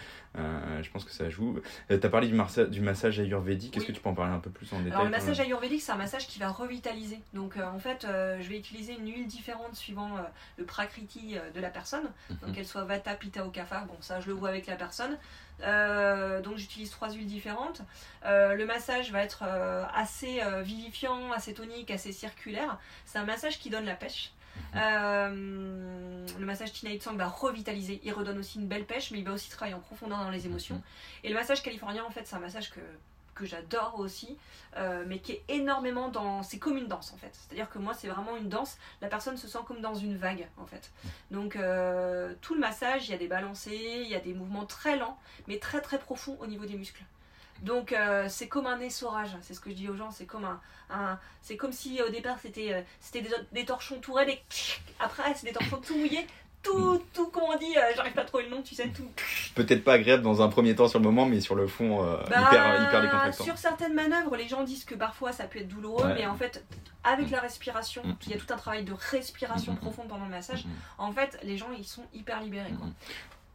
Je 0.83 0.89
pense 0.91 1.05
que 1.05 1.11
ça 1.11 1.29
joue. 1.29 1.59
tu 1.89 1.95
as 1.95 2.09
parlé 2.09 2.29
du, 2.29 2.35
du 2.71 2.81
massage 2.81 3.19
ayurvédique. 3.19 3.77
Est-ce 3.77 3.85
Oui. 3.87 3.89
que 3.89 3.93
tu 3.97 4.01
peux 4.01 4.09
en 4.09 4.15
parler 4.15 4.33
un 4.33 4.39
peu 4.39 4.51
plus 4.51 4.73
en 4.73 4.77
détail 4.79 4.93
Alors 4.93 5.05
le 5.05 5.11
quand 5.11 5.17
massage 5.19 5.41
ayurvédique, 5.41 5.83
c'est 5.83 5.91
un 5.93 5.97
massage 5.97 6.29
qui 6.29 6.39
va 6.39 6.49
revitaliser. 6.51 7.19
Donc 7.35 7.57
en 7.57 7.79
fait, 7.81 8.07
je 8.41 8.49
vais 8.49 8.57
utiliser 8.57 8.95
une 8.99 9.07
huile 9.13 9.27
différente 9.27 9.75
suivant 9.75 10.11
le 10.57 10.65
prakriti 10.79 11.37
euh, 11.37 11.51
de 11.51 11.61
la 11.61 11.71
personne. 11.71 12.09
Mhm. 12.31 12.37
Donc 12.39 12.55
qu'elle 12.55 12.67
soit 12.67 12.85
vata, 12.85 13.15
pitta 13.15 13.45
ou 13.45 13.51
kapha. 13.51 13.81
Bon, 13.81 13.97
ça 14.01 14.21
je 14.21 14.29
le 14.29 14.33
vois 14.33 14.49
avec 14.51 14.67
la 14.67 14.77
personne. 14.77 15.19
Euh, 15.63 16.41
donc 16.41 16.57
j'utilise 16.57 16.91
trois 16.91 17.11
huiles 17.11 17.27
différentes. 17.27 17.83
Euh, 18.25 18.55
le 18.55 18.65
massage 18.65 19.11
va 19.11 19.21
être 19.23 19.43
euh, 19.45 19.85
assez 19.93 20.41
vivifiant, 20.63 21.33
assez 21.33 21.53
tonique, 21.53 21.91
assez 21.91 22.13
circulaire. 22.13 22.79
C'est 23.05 23.19
un 23.19 23.25
massage 23.25 23.59
qui 23.59 23.71
donne 23.71 23.87
la 23.87 23.97
pêche. 23.97 24.33
Mhm. 24.57 24.81
Euh, 24.83 26.27
le 26.39 26.47
massage 26.47 26.73
Tina 26.73 26.95
Tsang 26.97 27.17
va 27.17 27.27
revitaliser, 27.27 28.01
il 28.05 28.13
redonne 28.13 28.39
aussi 28.39 28.59
une 28.59 28.67
belle 28.67 28.85
pêche, 28.85 29.11
mais 29.11 29.19
il 29.19 29.25
va 29.25 29.33
aussi 29.33 29.51
travailler 29.51 29.75
en 29.75 29.81
profondeur 29.81 30.19
dans 30.19 30.31
les 30.31 30.47
émotions. 30.47 30.77
Mhm. 30.77 30.83
Et 31.25 31.29
le 31.29 31.35
massage 31.35 31.63
californien, 31.63 32.05
en 32.05 32.11
fait, 32.11 32.27
c'est 32.27 32.37
un 32.37 32.41
massage 32.41 32.71
que, 32.71 32.81
que 33.39 33.47
j'adore 33.47 33.99
aussi, 33.99 34.37
euh, 34.77 35.05
mais 35.07 35.21
qui 35.21 35.33
est 35.33 35.45
énormément 35.49 36.09
dans. 36.09 36.43
C'est 36.43 36.59
comme 36.59 36.77
une 36.77 36.89
danse 36.89 37.13
en 37.13 37.17
fait. 37.17 37.31
C'est-à-dire 37.33 37.71
que 37.71 37.79
moi, 37.79 37.95
c'est 37.95 38.09
vraiment 38.09 38.37
une 38.37 38.49
danse. 38.49 38.77
La 39.01 39.09
personne 39.09 39.37
se 39.37 39.49
sent 39.49 39.61
comme 39.67 39.81
dans 39.81 39.95
une 39.95 40.17
vague 40.17 40.49
en 40.59 40.67
fait. 40.67 40.91
Donc, 41.31 41.57
euh, 41.57 42.35
tout 42.41 42.55
le 42.55 42.61
massage, 42.61 43.09
il 43.09 43.13
y 43.13 43.15
a 43.15 43.19
des 43.19 43.29
balancés, 43.29 44.03
il 44.03 44.09
y 44.09 44.17
a 44.17 44.21
des 44.21 44.35
mouvements 44.35 44.67
très 44.67 44.97
lents, 44.97 45.19
mais 45.47 45.59
très 45.59 45.81
très 45.81 45.99
profonds 45.99 46.37
au 46.41 46.47
niveau 46.47 46.67
des 46.67 46.77
muscles. 46.77 47.05
Donc 47.63 47.93
euh, 47.93 48.27
c'est 48.29 48.47
comme 48.47 48.67
un 48.67 48.79
essorage, 48.79 49.37
c'est 49.43 49.53
ce 49.53 49.59
que 49.59 49.71
je 49.71 49.75
dis 49.75 49.89
aux 49.89 49.97
gens, 49.97 50.13
c'est 50.13 50.27
comme 50.27 50.45
un, 50.91 51.19
comme 51.59 51.73
si 51.73 52.01
au 52.01 52.09
départ 52.09 52.39
c'était 52.41 52.85
des, 53.13 53.31
des 53.51 53.65
torchons 53.65 53.99
tout 53.99 54.13
raides 54.13 54.39
après 55.01 55.35
c'est 55.35 55.47
des 55.47 55.53
torchons 55.53 55.79
tout 55.79 55.97
mouillés, 55.97 56.25
tout 56.63 57.01
tout 57.15 57.29
comment 57.29 57.51
on 57.55 57.59
dit, 57.59 57.77
euh, 57.77 57.81
j'arrive 57.97 58.13
pas 58.13 58.23
à 58.23 58.25
trouver 58.25 58.45
le 58.45 58.51
nom, 58.51 58.63
tu 58.63 58.75
sais 58.75 58.89
tout. 58.89 59.09
Peut-être 59.55 59.85
pas 59.85 59.95
agréable 59.95 60.23
dans 60.23 60.43
un 60.43 60.49
premier 60.49 60.75
temps 60.75 60.89
sur 60.89 60.99
le 60.99 61.05
moment, 61.05 61.25
mais 61.27 61.41
sur 61.41 61.55
le 61.55 61.67
fond, 61.67 62.05
euh, 62.05 62.17
Bah, 62.29 62.43
hyper, 62.43 62.83
hyper 62.89 63.03
décontractant. 63.03 63.45
Sur 63.45 63.57
certaines 63.59 63.95
manœuvres, 63.95 64.37
les 64.37 64.49
gens 64.49 64.65
disent 64.65 64.85
que 64.85 64.95
parfois 64.95 65.33
ça 65.33 65.45
peut 65.45 65.59
être 65.61 65.69
douloureux, 65.69 66.05
Ouais. 66.07 66.15
mais 66.15 66.27
en 66.27 66.35
fait, 66.35 66.65
avec 67.05 67.29
Mm. 67.29 67.33
la 67.33 67.41
respiration, 67.41 68.03
Mm. 68.05 68.15
il 68.27 68.33
y 68.33 68.35
a 68.35 68.39
tout 68.39 68.53
un 68.53 68.57
travail 68.57 68.85
de 68.85 68.93
respiration 68.93 69.77
profonde 69.77 70.09
pendant 70.09 70.25
le 70.25 70.31
massage. 70.31 70.65
En 70.99 71.13
fait, 71.13 71.39
les 71.43 71.57
gens 71.57 71.69
ils 71.77 71.85
sont 71.87 72.05
hyper 72.13 72.41
libérés. 72.43 72.73
Quoi. 72.79 72.89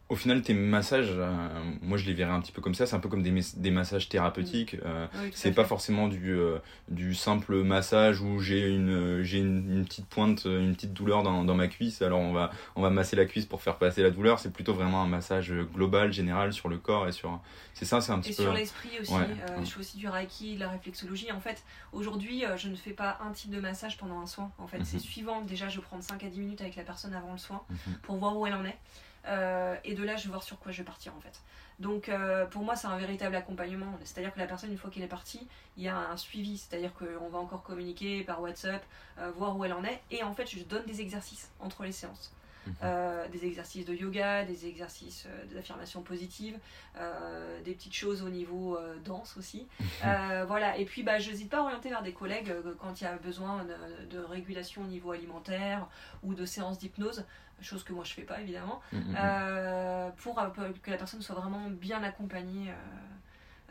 Mhm. 0.08 0.14
Au 0.14 0.16
final, 0.16 0.42
tes 0.42 0.52
massages, 0.54 1.08
euh, 1.10 1.32
moi 1.80 1.96
je 1.96 2.04
les 2.06 2.12
verrais 2.12 2.32
un 2.32 2.40
petit 2.40 2.52
peu 2.52 2.60
comme 2.60 2.74
ça, 2.74 2.84
c'est 2.86 2.94
un 2.94 3.00
peu 3.00 3.08
comme 3.08 3.22
des, 3.22 3.34
des 3.56 3.70
massages 3.70 4.08
thérapeutiques. 4.10 4.76
euh, 4.84 5.06
Oui, 5.22 5.30
c'est 5.34 5.52
pas 5.52 5.64
forcément 5.64 6.08
du, 6.08 6.30
euh, 6.32 6.58
du 6.88 7.14
simple 7.14 7.62
massage 7.62 8.20
où 8.20 8.38
j'ai 8.40 8.68
une, 8.68 9.22
j'ai 9.22 9.38
une, 9.38 9.78
une 9.78 9.84
petite 9.84 10.06
pointe, 10.06 10.44
euh, 10.46 10.60
une 10.60 10.74
petite 10.74 10.92
douleur 10.92 11.22
dans, 11.22 11.42
dans 11.44 11.54
ma 11.54 11.68
cuisse, 11.68 12.02
alors 12.02 12.20
on 12.20 12.32
va, 12.32 12.50
on 12.76 12.82
va 12.82 12.90
masser 12.90 13.16
la 13.16 13.24
cuisse 13.24 13.46
pour 13.46 13.62
faire 13.62 13.76
passer 13.78 14.02
la 14.02 14.10
douleur. 14.10 14.38
C'est 14.38 14.52
plutôt 14.52 14.74
vraiment 14.74 15.02
un 15.02 15.08
massage 15.08 15.52
global, 15.72 16.12
général 16.12 16.52
sur 16.52 16.68
le 16.68 16.76
corps 16.78 17.08
et 17.08 17.12
sur. 17.12 17.40
C'est 17.72 17.86
ça, 17.86 18.00
c'est 18.02 18.12
un 18.12 18.20
petit 18.20 18.32
Et 18.32 18.36
peu. 18.36 18.42
sur 18.42 18.52
l'esprit 18.52 18.90
aussi, 19.00 19.12
Ouais, 19.12 19.22
euh, 19.22 19.58
ouais. 19.58 19.64
je 19.64 19.70
fais 19.70 19.80
aussi 19.80 19.96
du 19.96 20.06
reiki, 20.08 20.54
de 20.56 20.60
la 20.60 20.68
réflexologie. 20.68 21.32
En 21.32 21.40
fait, 21.40 21.64
aujourd'hui, 21.92 22.44
euh, 22.44 22.56
je 22.58 22.68
ne 22.68 22.76
fais 22.76 22.92
pas 22.92 23.18
un 23.26 23.32
type 23.32 23.50
de 23.50 23.58
massage 23.60 23.96
pendant 23.96 24.20
un 24.20 24.26
soin. 24.26 24.52
En 24.58 24.66
fait, 24.66 24.78
Mhm. 24.78 24.84
c'est 24.84 24.98
suivant. 24.98 25.40
Déjà, 25.40 25.68
je 25.70 25.80
prends 25.80 26.00
5 26.00 26.22
à 26.24 26.28
10 26.28 26.40
minutes 26.40 26.60
avec 26.60 26.76
la 26.76 26.82
personne 26.84 27.14
avant 27.14 27.32
le 27.32 27.38
soin 27.38 27.62
Mhm. 27.70 27.94
pour 28.02 28.16
voir 28.16 28.36
où 28.38 28.46
elle 28.46 28.54
en 28.54 28.64
est. 28.64 28.76
Euh, 29.26 29.76
et 29.84 29.94
de 29.94 30.02
là, 30.02 30.16
je 30.16 30.24
vais 30.24 30.30
voir 30.30 30.42
sur 30.42 30.58
quoi 30.58 30.72
je 30.72 30.78
vais 30.78 30.84
partir 30.84 31.14
en 31.16 31.20
fait. 31.20 31.40
Donc 31.80 32.08
euh, 32.08 32.46
pour 32.46 32.62
moi, 32.62 32.76
c'est 32.76 32.86
un 32.86 32.96
véritable 32.96 33.34
accompagnement. 33.36 33.98
C'est-à-dire 34.04 34.32
que 34.32 34.38
la 34.38 34.46
personne, 34.46 34.70
une 34.70 34.78
fois 34.78 34.90
qu'elle 34.90 35.02
est 35.02 35.08
partie, 35.08 35.46
il 35.76 35.82
y 35.82 35.88
a 35.88 35.96
un 35.96 36.16
suivi. 36.16 36.58
C'est-à-dire 36.58 36.92
qu'on 36.94 37.28
va 37.28 37.38
encore 37.38 37.62
communiquer 37.62 38.22
par 38.22 38.40
WhatsApp, 38.40 38.84
euh, 39.18 39.30
voir 39.36 39.56
où 39.56 39.64
elle 39.64 39.72
en 39.72 39.84
est. 39.84 40.00
Et 40.10 40.22
en 40.22 40.32
fait, 40.32 40.48
je 40.48 40.62
donne 40.62 40.84
des 40.86 41.00
exercices 41.00 41.50
entre 41.60 41.84
les 41.84 41.92
séances. 41.92 42.32
Mhm. 42.66 42.74
Euh, 42.82 43.28
des 43.28 43.44
exercices 43.46 43.84
de 43.84 43.94
yoga, 43.94 44.44
des 44.44 44.66
exercices 44.66 45.26
euh, 45.26 45.54
d'affirmation 45.54 46.02
positive, 46.02 46.58
euh, 46.98 47.60
des 47.62 47.72
petites 47.72 47.94
choses 47.94 48.22
au 48.22 48.28
niveau 48.28 48.78
danse 49.04 49.36
aussi. 49.36 49.66
Euh, 50.04 50.44
voilà, 50.46 50.76
et 50.76 50.84
puis 50.84 51.02
bah, 51.02 51.18
je 51.18 51.30
n'hésite 51.30 51.48
pas 51.48 51.58
à 51.58 51.62
orienter 51.62 51.88
vers 51.88 52.02
des 52.02 52.12
collègues 52.12 52.52
quand 52.78 53.00
il 53.00 53.04
y 53.04 53.06
a 53.06 53.16
besoin 53.16 53.64
de, 53.64 54.16
de 54.16 54.22
régulation 54.22 54.82
au 54.82 54.86
niveau 54.86 55.12
alimentaire 55.12 55.86
ou 56.22 56.34
de 56.34 56.44
séances 56.44 56.78
d'hypnose, 56.78 57.24
chose 57.62 57.84
que 57.84 57.92
moi 57.92 58.04
je 58.04 58.12
fais 58.12 58.22
pas 58.22 58.40
évidemment, 58.40 58.80
Mhm. 58.92 59.14
euh, 59.16 60.10
pour 60.18 60.38
euh, 60.40 60.48
que 60.82 60.90
la 60.90 60.96
personne 60.96 61.22
soit 61.22 61.34
vraiment 61.36 61.68
bien 61.70 62.02
accompagnée 62.02 62.70
euh, 62.70 62.74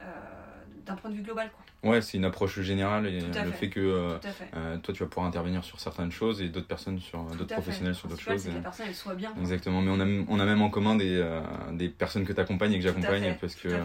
euh, 0.01 0.62
d'un 0.85 0.95
point 0.95 1.09
de 1.09 1.15
vue 1.15 1.21
global. 1.21 1.49
Quoi. 1.51 1.91
Ouais, 1.91 2.01
c'est 2.01 2.17
une 2.17 2.23
approche 2.25 2.61
générale 2.61 3.07
et 3.07 3.19
à 3.19 3.43
le 3.43 3.51
fait. 3.51 3.57
fait 3.57 3.69
que 3.69 3.79
euh, 3.81 4.19
fait. 4.21 4.45
euh, 4.55 4.77
toi 4.77 4.93
tu 4.93 5.03
vas 5.03 5.09
pouvoir 5.09 5.27
intervenir 5.27 5.63
sur 5.65 5.79
certaines 5.81 6.11
choses 6.13 6.41
et 6.41 6.47
d'autres 6.47 6.67
personnes 6.67 6.97
sur 6.99 7.21
d'autres 7.35 7.53
professionnels 7.53 7.93
sur 7.95 8.07
d'autres 8.07 8.21
choses. 8.21 8.45
que 8.45 8.51
la 8.51 8.59
personne 8.61 8.85
elle 8.87 8.95
soit 8.95 9.15
bien. 9.15 9.33
Exactement, 9.39 9.81
mais 9.81 9.91
on 9.91 9.99
a, 9.99 10.05
on 10.29 10.39
a 10.39 10.45
même 10.45 10.61
en 10.61 10.69
commun 10.69 10.95
des, 10.95 11.17
euh, 11.17 11.41
des 11.73 11.89
personnes 11.89 12.23
que 12.25 12.31
tu 12.31 12.39
accompagnes 12.39 12.71
et 12.73 12.77
que 12.77 12.83
j'accompagne 12.83 13.35
parce 13.39 13.55
que 13.55 13.67
euh, 13.67 13.81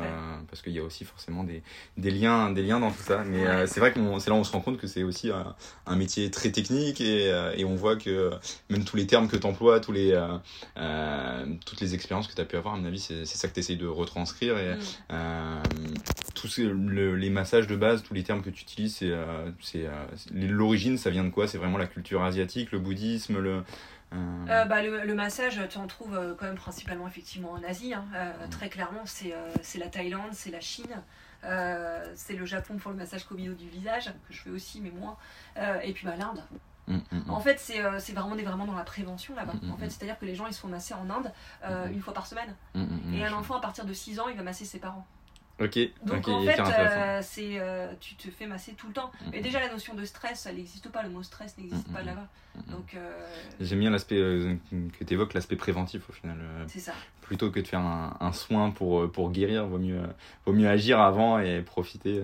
parce 0.48 0.62
qu'il 0.62 0.72
y 0.72 0.78
a 0.78 0.82
aussi 0.84 1.04
forcément 1.04 1.42
des, 1.42 1.62
des 1.96 2.10
liens 2.12 2.50
des 2.52 2.62
liens 2.62 2.78
dans 2.78 2.90
tout 2.92 3.02
ça. 3.02 3.24
Mais 3.24 3.42
Ouais. 3.42 3.48
euh, 3.48 3.66
c'est 3.66 3.80
vrai 3.80 3.92
que 3.92 3.98
c'est 4.20 4.30
là 4.30 4.36
où 4.36 4.40
on 4.40 4.44
se 4.44 4.52
rend 4.52 4.60
compte 4.60 4.76
que 4.78 4.86
c'est 4.86 5.02
aussi 5.02 5.30
un, 5.30 5.54
un 5.86 5.96
métier 5.96 6.30
très 6.30 6.50
technique 6.52 7.00
et, 7.00 7.32
euh, 7.32 7.52
et 7.56 7.64
on 7.64 7.74
voit 7.74 7.96
que 7.96 8.30
même 8.70 8.84
tous 8.84 8.96
les 8.96 9.06
termes 9.08 9.26
que 9.26 9.36
tu 9.36 9.46
emploies, 9.46 9.80
tous 9.80 9.92
les, 9.92 10.12
euh, 10.12 10.36
euh, 10.76 11.46
toutes 11.66 11.80
les 11.80 11.94
expériences 11.94 12.28
que 12.28 12.34
tu 12.34 12.40
as 12.40 12.44
pu 12.44 12.56
avoir, 12.56 12.74
à 12.74 12.76
mon 12.78 12.84
avis, 12.86 13.00
c'est 13.00 13.24
c'est 13.24 13.38
ça 13.38 13.48
que 13.48 13.54
tu 13.54 13.60
essayes 13.60 13.76
de 13.76 13.86
retranscrire. 13.88 14.56
Et, 14.58 14.76
Mm. 15.10 15.94
Euh, 16.38 16.48
tous 16.48 16.58
le- 16.58 17.14
les 17.16 17.30
massages 17.30 17.66
de 17.66 17.76
base, 17.76 18.02
tous 18.02 18.14
les 18.14 18.22
termes 18.22 18.42
que 18.42 18.50
tu 18.50 18.62
utilises, 18.62 18.96
c'est 18.96 19.10
euh, 19.10 19.50
c'est, 19.60 19.86
euh, 19.86 20.04
c'est- 20.16 20.30
l'origine, 20.34 20.96
ça 20.98 21.10
vient 21.10 21.24
de 21.24 21.30
quoi? 21.30 21.46
C'est 21.48 21.58
vraiment 21.58 21.78
la 21.78 21.86
culture 21.86 22.22
asiatique, 22.22 22.72
le 22.72 22.78
bouddhisme, 22.78 23.38
le. 23.38 23.62
euh, 24.12 24.46
Euh, 24.48 24.64
bah, 24.64 24.82
le, 24.82 25.04
le 25.04 25.14
massage, 25.14 25.60
tu 25.68 25.78
en 25.78 25.86
trouves 25.86 26.14
euh, 26.16 26.34
quand 26.38 26.46
même 26.46 26.54
principalement 26.56 27.06
effectivement 27.06 27.52
en 27.52 27.62
Asie. 27.62 27.92
hein. 27.94 28.04
Euh. 28.14 28.32
Très 28.50 28.68
clairement, 28.68 29.02
c'est 29.04 29.34
euh, 29.34 29.50
c'est 29.62 29.78
la 29.78 29.88
Thaïlande, 29.88 30.30
c'est 30.32 30.50
la 30.50 30.60
Chine, 30.60 31.02
euh, 31.44 32.10
c'est 32.14 32.34
le 32.34 32.46
Japon 32.46 32.76
pour 32.78 32.90
le 32.90 32.96
massage 32.96 33.24
Kobido 33.24 33.54
du 33.54 33.68
visage, 33.68 34.06
que 34.26 34.32
je 34.34 34.40
fais 34.40 34.50
aussi, 34.50 34.80
mais 34.80 34.90
moins. 34.90 35.16
Euh, 35.58 35.78
et 35.82 35.92
puis 35.92 36.06
bah, 36.06 36.14
l'Inde. 36.18 36.42
mm, 36.86 36.94
mm, 36.96 37.18
mm. 37.26 37.30
En 37.30 37.40
fait, 37.40 37.58
c'est 37.60 37.84
euh, 37.84 37.98
c'est 37.98 38.12
vraiment, 38.12 38.30
on 38.32 38.38
est 38.38 38.42
vraiment 38.42 38.64
dans 38.66 38.74
la 38.76 38.84
prévention 38.84 39.34
là-bas. 39.36 39.52
En 39.72 39.76
fait, 39.76 39.90
c'est-à-dire 39.90 40.18
que 40.18 40.24
les 40.24 40.34
gens, 40.34 40.46
ils 40.46 40.54
se 40.54 40.60
font 40.60 40.68
masser 40.68 40.94
en 40.94 41.08
Inde 41.10 41.30
euh, 41.64 41.86
une 41.88 42.00
fois 42.00 42.14
par 42.14 42.26
semaine. 42.26 42.54
Et 43.14 43.24
un 43.24 43.32
enfant, 43.34 43.56
à 43.56 43.60
partir 43.60 43.84
de 43.84 43.92
6 43.92 44.18
ans, 44.20 44.28
il 44.28 44.36
va 44.36 44.42
masser 44.42 44.64
ses 44.64 44.78
parents. 44.78 45.06
Ok, 45.60 45.76
Donc 46.04 46.28
en 46.28 46.44
fait, 46.44 46.60
euh, 46.60 47.20
c'est 47.22 47.58
euh, 47.58 47.92
tu 48.00 48.14
te 48.14 48.30
fais 48.30 48.46
masser 48.46 48.74
tout 48.74 48.86
le 48.86 48.92
temps. 48.92 49.10
Mm, 49.26 49.34
Et 49.34 49.40
déjà, 49.40 49.58
la 49.58 49.68
notion 49.68 49.94
de 49.94 50.04
stress, 50.04 50.46
elle 50.46 50.54
n'existe 50.56 50.88
pas. 50.88 51.02
Le 51.02 51.08
mot 51.10 51.22
stress 51.24 51.58
n'existe 51.58 51.88
Mm, 51.88 51.92
pas 51.92 52.02
mm, 52.02 52.06
là-bas. 52.06 52.28
Mm. 52.54 52.70
Donc, 52.70 52.94
euh, 52.94 53.26
J'aime 53.60 53.80
bien 53.80 53.90
l'aspect 53.90 54.14
que 54.16 55.04
tu 55.04 55.14
évoques, 55.14 55.34
l'aspect 55.34 55.56
préventif 55.56 56.08
au 56.08 56.12
final. 56.12 56.36
c'est 56.68 56.78
ça. 56.78 56.92
plutôt 57.22 57.50
que 57.50 57.58
de 57.58 57.66
faire 57.66 57.80
un, 57.80 58.16
un 58.20 58.32
soin 58.32 58.70
pour, 58.70 59.10
pour 59.10 59.32
guérir, 59.32 59.66
vaut 59.66 59.78
mieux, 59.78 60.00
vaut 60.46 60.52
mieux 60.52 60.68
agir 60.68 61.00
avant 61.00 61.40
et 61.40 61.60
profiter. 61.62 62.22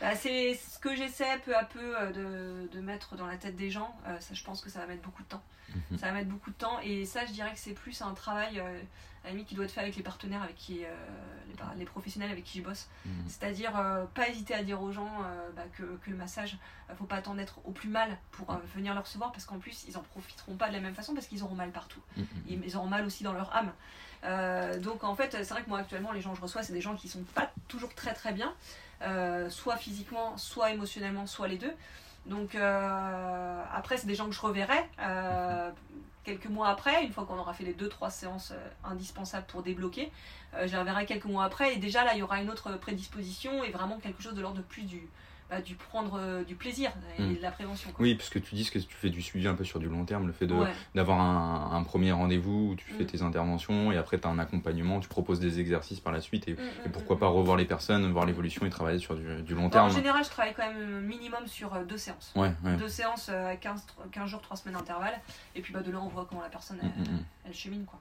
Bah, 0.00 0.14
c'est 0.14 0.54
ce 0.54 0.78
que 0.78 0.94
j'essaie 0.94 1.38
peu 1.44 1.56
à 1.56 1.64
peu 1.64 2.12
de, 2.14 2.68
de 2.72 2.80
mettre 2.80 3.16
dans 3.16 3.26
la 3.26 3.36
tête 3.36 3.56
des 3.56 3.70
gens. 3.70 3.92
Ça, 4.20 4.34
je 4.34 4.44
pense 4.44 4.60
que 4.60 4.70
ça 4.70 4.78
va 4.80 4.86
mettre 4.86 5.02
beaucoup 5.02 5.22
de 5.24 5.28
temps. 5.28 5.42
Mhm. 5.90 5.98
Ça 5.98 6.06
va 6.06 6.12
mettre 6.12 6.28
beaucoup 6.28 6.50
de 6.50 6.56
temps. 6.56 6.78
Et 6.84 7.04
ça, 7.04 7.26
je 7.26 7.32
dirais 7.32 7.52
que 7.52 7.58
c'est 7.58 7.74
plus 7.74 8.00
un 8.02 8.14
travail 8.14 8.60
à 8.60 8.64
la 9.24 9.30
limite, 9.30 9.48
qui 9.48 9.54
doit 9.56 9.64
être 9.64 9.72
fait 9.72 9.80
avec 9.80 9.96
les 9.96 10.02
partenaires, 10.02 10.42
avec 10.42 10.54
qui, 10.56 10.74
les, 10.78 11.78
les 11.78 11.84
professionnels 11.84 12.30
avec 12.30 12.44
qui 12.44 12.58
je 12.58 12.62
Mhm. 13.04 13.12
C'est-à-dire, 13.26 13.78
euh, 13.78 14.04
pas 14.14 14.28
hésiter 14.28 14.54
à 14.54 14.62
dire 14.62 14.82
aux 14.82 14.92
gens 14.92 15.10
euh, 15.22 15.50
bah, 15.54 15.62
que, 15.76 15.82
que 15.82 16.10
le 16.10 16.16
massage, 16.16 16.58
euh, 16.90 16.94
faut 16.94 17.04
pas 17.04 17.16
attendre 17.16 17.36
d'être 17.38 17.60
au 17.64 17.70
plus 17.70 17.88
mal 17.88 18.16
pour 18.32 18.52
venir 18.74 18.94
le 18.94 19.00
recevoir, 19.00 19.32
parce 19.32 19.44
qu'en 19.44 19.58
plus, 19.58 19.84
ils 19.88 19.96
en 19.96 20.02
profiteront 20.02 20.56
pas 20.56 20.68
de 20.68 20.74
la 20.74 20.80
même 20.80 20.94
façon, 20.94 21.14
parce 21.14 21.26
qu'ils 21.26 21.42
auront 21.42 21.54
mal 21.54 21.70
partout. 21.70 22.00
Mhm. 22.16 22.26
Ils, 22.48 22.64
ils 22.64 22.76
auront 22.76 22.86
mal 22.86 23.04
aussi 23.04 23.24
dans 23.24 23.32
leur 23.32 23.54
âme. 23.54 23.72
Donc 24.82 25.04
en 25.04 25.14
fait, 25.14 25.30
c'est 25.30 25.50
vrai 25.54 25.62
que 25.62 25.68
moi 25.68 25.78
actuellement, 25.78 26.10
les 26.10 26.20
gens 26.20 26.30
que 26.30 26.38
je 26.38 26.42
reçois, 26.42 26.62
c'est 26.64 26.72
des 26.72 26.80
gens 26.80 26.96
qui 26.96 27.08
sont 27.08 27.22
pas 27.34 27.52
toujours 27.68 27.94
très 27.94 28.14
très 28.14 28.32
bien, 28.32 28.52
soit 29.48 29.76
physiquement, 29.76 30.36
soit 30.36 30.72
émotionnellement, 30.72 31.26
soit 31.26 31.46
les 31.46 31.56
deux. 31.56 31.72
Donc 32.26 32.56
après, 32.56 33.96
c'est 33.96 34.08
des 34.08 34.16
gens 34.16 34.26
que 34.26 34.34
je 34.34 34.40
reverrai 34.40 34.84
euh, 35.00 35.70
quelques 36.28 36.46
mois 36.46 36.68
après, 36.68 37.04
une 37.04 37.12
fois 37.12 37.24
qu'on 37.24 37.38
aura 37.38 37.54
fait 37.54 37.64
les 37.64 37.72
deux 37.72 37.88
trois 37.88 38.10
séances 38.10 38.52
euh, 38.52 38.68
indispensables 38.84 39.46
pour 39.46 39.62
débloquer. 39.62 40.12
Euh, 40.54 40.66
je 40.66 40.76
reverrai 40.76 41.06
quelques 41.06 41.24
mois 41.24 41.44
après 41.44 41.74
et 41.74 41.78
déjà 41.78 42.04
là, 42.04 42.12
il 42.14 42.18
y 42.18 42.22
aura 42.22 42.42
une 42.42 42.50
autre 42.50 42.70
prédisposition 42.76 43.64
et 43.64 43.70
vraiment 43.70 43.98
quelque 43.98 44.22
chose 44.22 44.34
de 44.34 44.42
l'ordre 44.42 44.58
de 44.58 44.62
plus 44.62 44.82
du 44.82 45.08
bah, 45.50 45.60
du 45.62 45.74
prendre 45.76 46.18
euh, 46.20 46.44
du 46.44 46.54
plaisir 46.54 46.90
et 47.18 47.22
Mm. 47.22 47.36
de 47.36 47.42
la 47.42 47.50
prévention. 47.50 47.90
quoi. 47.90 48.02
Oui, 48.02 48.14
parce 48.14 48.28
que 48.28 48.38
tu 48.38 48.54
dis 48.54 48.68
que 48.68 48.78
tu 48.78 48.94
fais 48.94 49.10
du 49.10 49.22
suivi 49.22 49.48
un 49.48 49.54
peu 49.54 49.64
sur 49.64 49.78
du 49.80 49.88
long 49.88 50.04
terme, 50.04 50.26
le 50.26 50.32
fait 50.32 50.50
Ouais. 50.50 50.68
d'avoir 50.94 51.20
un, 51.20 51.76
un 51.76 51.82
premier 51.84 52.12
rendez-vous 52.12 52.70
où 52.70 52.74
tu 52.76 52.84
fais 52.92 53.04
Mm. 53.04 53.06
tes 53.06 53.22
interventions 53.22 53.92
et 53.92 53.96
après 53.96 54.18
tu 54.18 54.26
as 54.26 54.30
un 54.30 54.38
accompagnement, 54.38 55.00
tu 55.00 55.08
proposes 55.08 55.40
des 55.40 55.60
exercices 55.60 56.00
par 56.00 56.12
la 56.12 56.20
suite 56.20 56.48
et, 56.48 56.52
Mm, 56.52 56.58
et 56.84 56.88
mm, 56.88 56.92
pourquoi 56.92 57.18
pas 57.18 57.28
revoir 57.28 57.56
les 57.56 57.64
personnes, 57.64 58.10
voir 58.12 58.26
l'évolution 58.26 58.66
et 58.66 58.70
travailler 58.70 58.98
sur 58.98 59.14
du, 59.16 59.42
du 59.42 59.54
long 59.54 59.62
Bon, 59.64 59.70
terme. 59.70 59.86
en 59.86 59.90
général, 59.90 60.24
je 60.24 60.30
travaille 60.30 60.54
quand 60.54 60.66
même 60.66 60.76
euh, 60.80 61.00
minimum 61.00 61.46
sur 61.46 61.74
euh, 61.74 61.84
deux 61.84 61.98
séances. 61.98 62.32
Ouais, 62.36 62.52
ouais. 62.64 62.76
Deux 62.76 62.88
séances 62.88 63.28
à 63.28 63.56
15, 63.56 63.86
15 64.12 64.28
jours, 64.28 64.40
3 64.42 64.56
semaines 64.58 64.76
d'intervalle. 64.76 65.18
Et 65.54 65.60
puis 65.60 65.72
bah, 65.72 65.80
de 65.80 65.90
là, 65.90 65.98
on 66.02 66.08
voit 66.08 66.26
comment 66.28 66.42
la 66.42 66.48
personne 66.48 66.78
elle, 66.82 66.90
elle 67.46 67.54
chemine. 67.54 67.84
Quoi. 67.84 68.00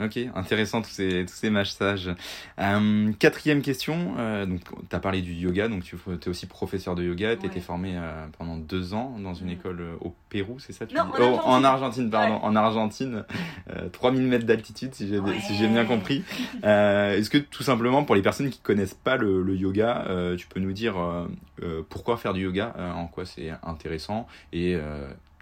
Ok, 0.00 0.18
intéressant 0.34 0.82
tous 0.82 0.90
ces, 0.90 1.24
tous 1.26 1.34
ces 1.34 1.50
massages. 1.50 2.10
Euh, 2.58 3.12
quatrième 3.18 3.62
question, 3.62 4.14
euh, 4.18 4.46
donc 4.46 4.60
tu 4.88 4.96
as 4.96 5.00
parlé 5.00 5.22
du 5.22 5.32
yoga, 5.32 5.68
donc 5.68 5.82
tu 5.84 5.96
es 5.96 6.28
aussi 6.28 6.46
professeur 6.48 6.94
de 6.94 7.02
yoga, 7.04 7.36
tu 7.36 7.46
étais 7.46 7.60
formé 7.60 7.92
euh, 7.96 8.26
pendant 8.36 8.56
deux 8.56 8.94
ans 8.94 9.16
dans 9.22 9.34
une 9.34 9.46
Mhm. 9.46 9.52
école 9.52 9.80
euh, 9.80 9.94
au 10.00 10.14
Pérou, 10.28 10.58
c'est 10.58 10.72
ça 10.72 10.86
tu 10.86 10.94
Non, 10.94 11.04
dis 11.04 11.10
en 11.10 11.14
Oh, 11.18 11.22
Argentine. 11.22 11.50
en 11.52 11.64
Argentine, 11.64 12.10
pardon, 12.10 12.34
Ouais. 12.34 12.40
en 12.42 12.56
Argentine, 12.56 13.24
euh, 13.74 13.88
3000 13.90 14.22
mètres 14.26 14.46
d'altitude 14.46 14.94
si 14.94 15.06
j'ai 15.08 15.18
Ouais. 15.18 15.38
si 15.40 15.54
j'ai 15.54 15.68
bien 15.68 15.84
compris. 15.84 16.24
Euh, 16.64 17.16
Est-ce 17.16 17.30
que 17.30 17.38
tout 17.38 17.62
simplement 17.62 18.04
pour 18.04 18.14
les 18.14 18.22
personnes 18.22 18.50
qui 18.50 18.58
connaissent 18.60 18.94
pas 18.94 19.16
le, 19.16 19.42
le 19.42 19.54
yoga, 19.56 20.04
tu 20.36 20.46
peux 20.48 20.60
nous 20.60 20.72
dire 20.72 20.94
pourquoi 21.88 22.16
faire 22.16 22.32
du 22.32 22.42
yoga, 22.42 22.74
en 22.96 23.06
quoi 23.06 23.24
c'est 23.24 23.50
intéressant 23.62 24.26
et 24.52 24.76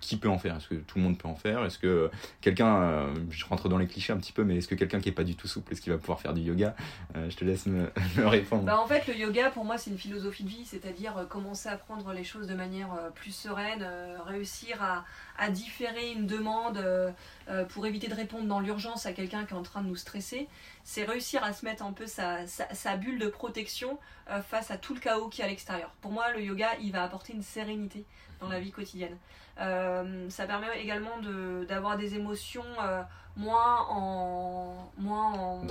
qui 0.01 0.17
peut 0.17 0.29
en 0.29 0.39
faire? 0.39 0.57
Est-ce 0.57 0.69
que 0.69 0.75
tout 0.75 0.99
le 0.99 1.05
monde 1.05 1.19
peut 1.19 1.29
en 1.29 1.35
faire? 1.35 1.65
Est-ce 1.65 1.79
que 1.79 2.11
quelqu'un, 2.41 2.77
euh, 2.77 3.15
je 3.31 3.45
rentre 3.47 3.69
dans 3.69 3.79
les 3.79 3.87
clichés 3.87 4.13
un 4.13 4.19
petit 4.19 4.33
peu, 4.33 4.45
mais 4.45 4.57
est-ce 4.57 4.69
que 4.69 4.75
quelqu'un 4.75 5.01
qui 5.01 5.09
est 5.09 5.13
pas 5.13 5.25
du 5.25 5.35
tout 5.35 5.49
souple, 5.49 5.73
est-ce 5.73 5.81
qu'il 5.81 5.93
va 5.93 5.99
pouvoir 5.99 6.21
faire 6.21 6.35
du 6.35 6.43
yoga? 6.43 6.75
Euh, 7.17 7.31
Je 7.31 7.37
te 7.37 7.45
laisse 7.45 7.67
me, 7.67 7.91
répondre. 8.19 8.65
Bah, 8.65 8.81
en 8.81 8.87
fait, 8.87 9.07
le 9.07 9.17
yoga, 9.17 9.51
pour 9.51 9.65
moi, 9.65 9.79
c'est 9.79 9.91
une 9.91 9.99
philosophie 9.99 10.45
de 10.45 10.49
vie, 10.49 10.65
c'est-à-dire 10.65 11.17
euh, 11.17 11.25
commencer 11.25 11.69
à 11.69 11.77
prendre 11.77 12.13
les 12.13 12.25
choses 12.25 12.47
de 12.47 12.55
manière 12.55 12.93
euh, 12.93 13.11
plus 13.11 13.33
sereine, 13.33 13.83
euh, 13.83 14.17
réussir 14.25 14.83
à 15.39 15.51
différer 15.51 16.13
une 16.13 16.27
demande 16.27 16.83
euh, 17.49 17.65
pour 17.65 17.87
éviter 17.87 18.09
de 18.09 18.15
répondre 18.15 18.45
dans 18.47 18.61
l'urgence 18.61 19.07
à 19.07 19.13
quelqu'un 19.13 19.45
qui 19.45 19.55
est 19.55 19.57
en 19.57 19.63
train 19.63 19.83
de 19.83 19.89
nous 19.89 19.97
stresser. 19.97 20.49
C'est 20.85 21.05
réussir 21.05 21.43
à 21.45 21.53
se 21.53 21.65
mettre 21.65 21.85
un 21.85 21.93
peu 21.93 22.07
sa, 22.07 22.47
sa, 22.47 22.73
sa 22.75 22.97
bulle 22.97 23.19
de 23.19 23.29
protection 23.29 23.99
euh, 24.31 24.43
face 24.43 24.71
à 24.71 24.79
tout 24.79 24.95
le 24.95 25.01
chaos 25.01 25.29
qui 25.29 25.41
est 25.43 25.45
à 25.45 25.49
l'extérieur. 25.49 25.91
Pour 26.01 26.11
moi, 26.13 26.33
le 26.33 26.43
yoga, 26.43 26.71
il 26.81 26.93
va 26.93 27.03
apporter 27.05 27.33
une 27.33 27.43
sérénité 27.43 28.05
dans 28.41 28.49
la 28.49 28.61
vie 28.61 28.71
quotidienne. 28.73 29.17
Euh, 29.61 30.29
ça 30.29 30.47
permet 30.47 30.83
également 30.83 31.19
de- 31.21 31.65
d'avoir 31.69 31.97
des 31.97 32.15
émotions 32.15 32.65
moins 33.37 33.87
en... 33.91 34.91
Moins 34.99 35.33
en 35.33 35.65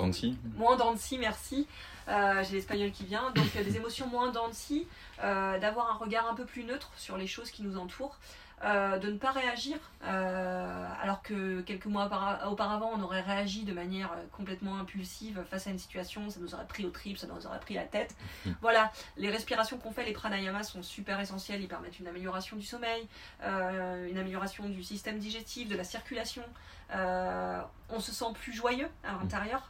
moins 0.58 0.98
scie, 0.98 1.17
merci. 1.17 1.67
Euh, 2.08 2.44
J'ai 2.44 2.53
l'espagnol 2.55 2.91
qui 2.91 3.05
vient. 3.05 3.32
Donc 3.32 3.51
des 3.53 3.75
émotions 3.77 4.08
moins 4.08 4.32
dents 4.32 4.48
de 4.48 4.53
scie, 4.53 4.88
euh, 5.24 5.60
d'avoir 5.60 5.91
un 5.91 5.96
regard 5.98 6.27
un 6.29 6.36
peu 6.36 6.46
plus 6.46 6.63
neutre 6.63 6.91
sur 6.96 7.17
les 7.17 7.27
choses 7.27 7.50
qui 7.51 7.63
nous 7.63 7.77
entourent, 7.77 8.17
euh, 8.64 8.98
de 8.98 9.12
ne 9.12 9.18
pas 9.18 9.32
réagir, 9.32 9.78
euh, 10.04 10.88
alors 11.02 11.22
que 11.22 11.62
quelques 11.62 11.86
mois 11.88 12.06
auparavant- 12.48 12.92
on 12.94 13.02
aurait 13.02 13.22
réagi 13.22 13.64
de 13.64 13.74
manière 13.74 14.12
euh, 14.14 14.24
complètement 14.32 14.78
impulsive 14.78 15.44
face 15.50 15.68
à 15.68 15.72
une 15.72 15.78
situation, 15.78 16.30
ça 16.30 16.40
nous 16.40 16.56
aurait 16.56 16.66
pris 16.66 16.86
au 16.86 16.90
trip, 16.90 17.18
ça 17.18 17.28
nous 17.28 17.46
aurait 17.46 17.60
pris 17.60 17.74
la 17.74 17.84
tête. 17.84 18.16
Mhm. 18.46 18.56
Voilà, 18.62 18.92
les 19.18 19.30
respirations 19.30 19.78
qu'on 19.78 19.92
fait, 19.92 20.06
les 20.06 20.14
pranayamas 20.14 20.64
sont 20.64 20.82
super 20.84 21.20
essentielles, 21.20 21.62
ils 21.62 21.68
permettent 21.68 22.00
une 22.00 22.08
amélioration 22.08 22.56
du 22.56 22.66
sommeil, 22.66 23.08
euh, 23.44 24.08
une 24.10 24.18
amélioration 24.18 24.70
du 24.70 24.84
système 24.84 25.20
digestif, 25.20 25.68
de 25.68 25.76
la 25.76 25.84
circulation. 25.84 26.44
On 26.92 28.00
se 28.00 28.12
sent 28.12 28.34
plus 28.36 28.54
joyeux 28.54 28.90
à 29.04 29.12
l'intérieur. 29.14 29.70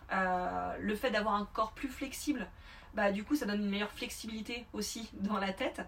Le 0.80 0.96
fait 0.96 1.10
d'avoir 1.12 1.36
un 1.36 1.46
corps 1.54 1.72
plus 1.72 1.90
flexible, 1.90 2.48
bah, 2.96 3.12
du 3.12 3.24
coup, 3.24 3.36
ça 3.36 3.46
donne 3.46 3.62
une 3.62 3.70
meilleure 3.70 3.92
flexibilité 3.92 4.66
aussi 4.74 5.10
dans 5.14 5.38
la 5.38 5.54
tête. 5.54 5.82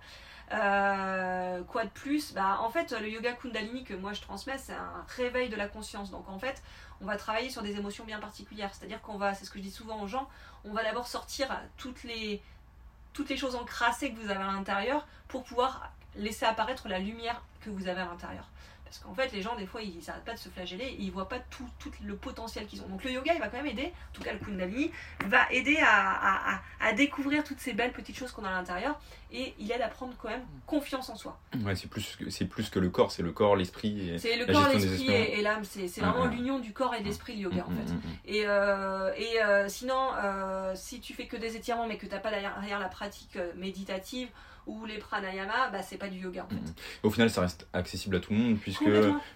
Euh, 0.52 1.64
quoi 1.64 1.84
de 1.84 1.90
plus? 1.90 2.34
Bah, 2.34 2.60
En 2.62 2.70
fait, 2.70 2.92
le 2.92 3.10
yoga 3.10 3.34
Kundalini 3.34 3.84
que 3.84 3.94
moi 3.94 4.14
je 4.14 4.22
transmets, 4.22 4.58
c'est 4.58 4.74
un 4.74 5.06
réveil 5.16 5.50
de 5.50 5.56
la 5.56 5.68
conscience. 5.68 6.12
Donc 6.12 6.28
en 6.30 6.40
fait, 6.40 6.62
on 7.02 7.06
va 7.06 7.18
travailler 7.18 7.50
sur 7.50 7.62
des 7.62 7.76
émotions 7.76 8.06
bien 8.06 8.20
particulières. 8.20 8.74
C'est-à-dire 8.74 9.02
qu'on 9.02 9.18
va, 9.18 9.34
c'est 9.34 9.46
ce 9.46 9.52
que 9.52 9.60
je 9.60 9.64
dis 9.64 9.72
souvent 9.72 10.02
aux 10.02 10.08
gens, 10.08 10.30
on 10.64 10.74
va 10.74 10.84
d'abord 10.84 11.08
sortir 11.08 11.48
toutes 11.78 12.04
les, 12.04 12.42
toutes 13.14 13.30
les 13.30 13.38
choses 13.38 13.56
encrassées 13.56 14.12
que 14.12 14.20
vous 14.20 14.30
avez 14.30 14.44
à 14.44 14.52
l'intérieur 14.52 15.08
pour 15.28 15.44
pouvoir 15.44 15.92
laisser 16.16 16.46
apparaître 16.46 16.88
la 16.88 17.00
lumière 17.00 17.42
que 17.62 17.70
vous 17.70 17.88
avez 17.88 18.02
à 18.02 18.06
l'intérieur. 18.06 18.50
Parce 18.88 19.00
qu'en 19.00 19.13
fait, 19.13 19.32
les 19.34 19.41
gens, 19.41 19.56
des 19.56 19.65
fois, 19.65 19.82
ils 19.82 20.00
n'arrêtent 20.08 20.24
pas 20.24 20.34
de 20.34 20.39
se 20.39 20.50
flageller 20.50 20.86
et 20.86 21.01
ils 21.01 21.12
voient 21.12 21.27
pas 21.27 21.39
tout, 21.39 21.67
tout 21.79 21.91
le 22.03 22.15
potentiel 22.15 22.65
qu'ils 22.67 22.82
ont. 22.82 22.88
Donc 22.88 23.03
le 23.03 23.12
yoga, 23.12 23.34
il 23.34 23.39
va 23.39 23.48
quand 23.50 23.58
même 23.58 23.67
aider, 23.67 23.91
en 24.12 24.13
tout 24.13 24.22
cas 24.24 24.32
le 24.34 24.39
Kundalini, 24.39 24.91
va 25.25 25.51
aider 25.51 25.77
à, 25.77 25.89
à- 25.89 26.56
à- 26.56 26.62
à 26.79 26.94
découvrir 26.94 27.44
toutes 27.44 27.60
ces 27.60 27.74
belles 27.74 27.91
petites 27.91 28.17
choses 28.17 28.32
qu'on 28.32 28.46
a 28.46 28.50
à 28.50 28.53
l'intérieur 28.53 29.00
et 29.32 29.53
il 29.60 29.70
aide 29.72 29.82
à 29.82 29.89
prendre 29.89 30.13
quand 30.17 30.29
même 30.29 30.46
confiance 30.65 31.10
en 31.10 31.15
soi. 31.17 31.38
Ouais, 31.65 31.75
c'est 31.75 31.89
plus, 31.89 32.17
c'est 32.29 32.46
plus 32.46 32.70
que 32.70 32.79
le 32.79 32.89
corps, 32.89 33.12
c'est 33.12 33.24
le 33.24 33.32
corps, 33.34 33.56
l'esprit. 33.58 34.10
et- 34.12 34.17
C'est 34.20 34.38
le 34.38 34.46
La 34.46 34.53
corps, 34.53 34.70
l'esprit 34.70 35.12
et, 35.12 35.39
et 35.39 35.41
l'âme, 35.41 35.65
c'est 35.65 35.88
vraiment 36.00 36.24
ah. 36.24 36.27
l'union 36.27 36.60
du 36.60 36.72
corps 36.74 36.96
et 36.96 37.01
de 37.01 37.06
l'esprit, 37.06 37.34
le 37.36 37.41
yoga 37.41 37.65
en 37.67 37.72
Mm, 37.72 37.75
fait. 37.77 37.91
mm, 37.94 37.96
mm. 37.98 38.01
Et, 38.25 38.44
euh, 38.46 39.13
et 39.17 39.44
euh, 39.44 39.67
sinon, 39.67 40.12
euh, 40.23 40.71
si 40.76 41.02
tu 41.02 41.13
fais 41.13 41.28
que 41.28 41.36
des 41.38 41.56
étirements 41.58 41.88
mais 41.88 41.97
que 41.97 42.06
tu 42.06 42.12
n'as 42.13 42.19
pas 42.19 42.30
derrière, 42.32 42.58
derrière 42.60 42.80
la 42.80 42.88
pratique 42.89 43.38
méditative 43.56 44.30
ou 44.67 44.86
les 44.86 44.99
pranayamas, 44.99 45.69
bah, 45.71 45.82
c'est 45.82 45.97
pas 45.97 46.08
du 46.10 46.19
yoga 46.19 46.43
en 46.45 46.47
fait. 46.49 46.56
Mhm. 46.62 46.73
Au 47.03 47.10
final, 47.10 47.30
ça 47.32 47.41
reste 47.41 47.67
accessible 47.73 48.15
à 48.17 48.19
tout 48.19 48.34
le 48.34 48.39
monde 48.39 48.58
puisque 48.60 48.84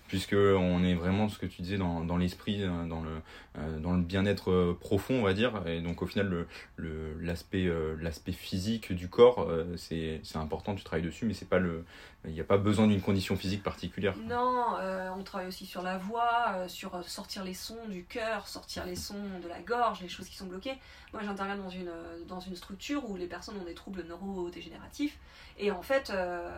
puisque 0.07 0.33
on 0.35 0.83
est 0.83 0.93
vraiment 0.93 1.27
ce 1.29 1.39
que 1.39 1.45
tu 1.47 1.61
disais 1.61 1.77
dans, 1.77 2.01
dans 2.01 2.17
l'esprit, 2.17 2.61
euh, 2.63 2.85
dans 2.85 3.01
le 3.01 3.09
euh, 3.57 3.79
dans 3.79 3.93
le 3.93 4.01
bien-être 4.01 4.51
euh, 4.51 4.77
profond, 4.79 5.15
on 5.15 5.23
va 5.23 5.33
dire. 5.33 5.63
Et 5.67 5.81
donc 5.81 6.01
au 6.01 6.05
final, 6.05 6.27
le 6.27 6.47
le- 6.75 7.17
l'aspect 7.19 7.67
l'aspect 7.99 8.31
physique 8.33 8.91
du 8.93 9.07
corps, 9.09 9.47
c'est 9.77 10.21
important. 10.35 10.75
Tu 10.75 10.83
travailles 10.83 11.05
dessus, 11.05 11.25
mais 11.25 11.33
c'est 11.33 11.49
pas 11.49 11.59
le 11.59 11.83
il 12.25 12.33
n'y 12.33 12.39
a 12.39 12.43
pas 12.43 12.57
besoin 12.57 12.85
d'une 12.85 13.01
condition 13.01 13.35
physique 13.35 13.63
particulière. 13.63 14.13
Non, 14.27 14.75
euh, 14.79 15.09
on 15.17 15.23
travaille 15.23 15.47
aussi 15.47 15.65
sur 15.65 15.81
la 15.81 15.97
voix, 15.97 16.49
euh, 16.53 16.67
sur 16.67 17.03
sortir 17.09 17.43
les 17.43 17.55
sons 17.55 17.87
du 17.89 18.03
cœur, 18.05 18.47
sortir 18.47 18.85
les 18.85 18.95
sons 18.95 19.15
de 19.41 19.47
la 19.47 19.59
gorge, 19.61 20.01
les 20.01 20.07
choses 20.07 20.27
qui 20.27 20.37
sont 20.37 20.45
bloquées. 20.45 20.75
Moi, 21.13 21.23
j'interviens 21.25 21.55
dans 21.57 21.69
une, 21.71 21.89
dans 22.27 22.39
une 22.39 22.55
structure 22.55 23.09
où 23.09 23.15
les 23.15 23.25
personnes 23.25 23.57
ont 23.59 23.65
des 23.65 23.73
troubles 23.73 24.05
neurodégénératifs. 24.07 25.17
Et 25.59 25.69
en 25.69 25.81
fait, 25.83 26.09
euh, 26.09 26.49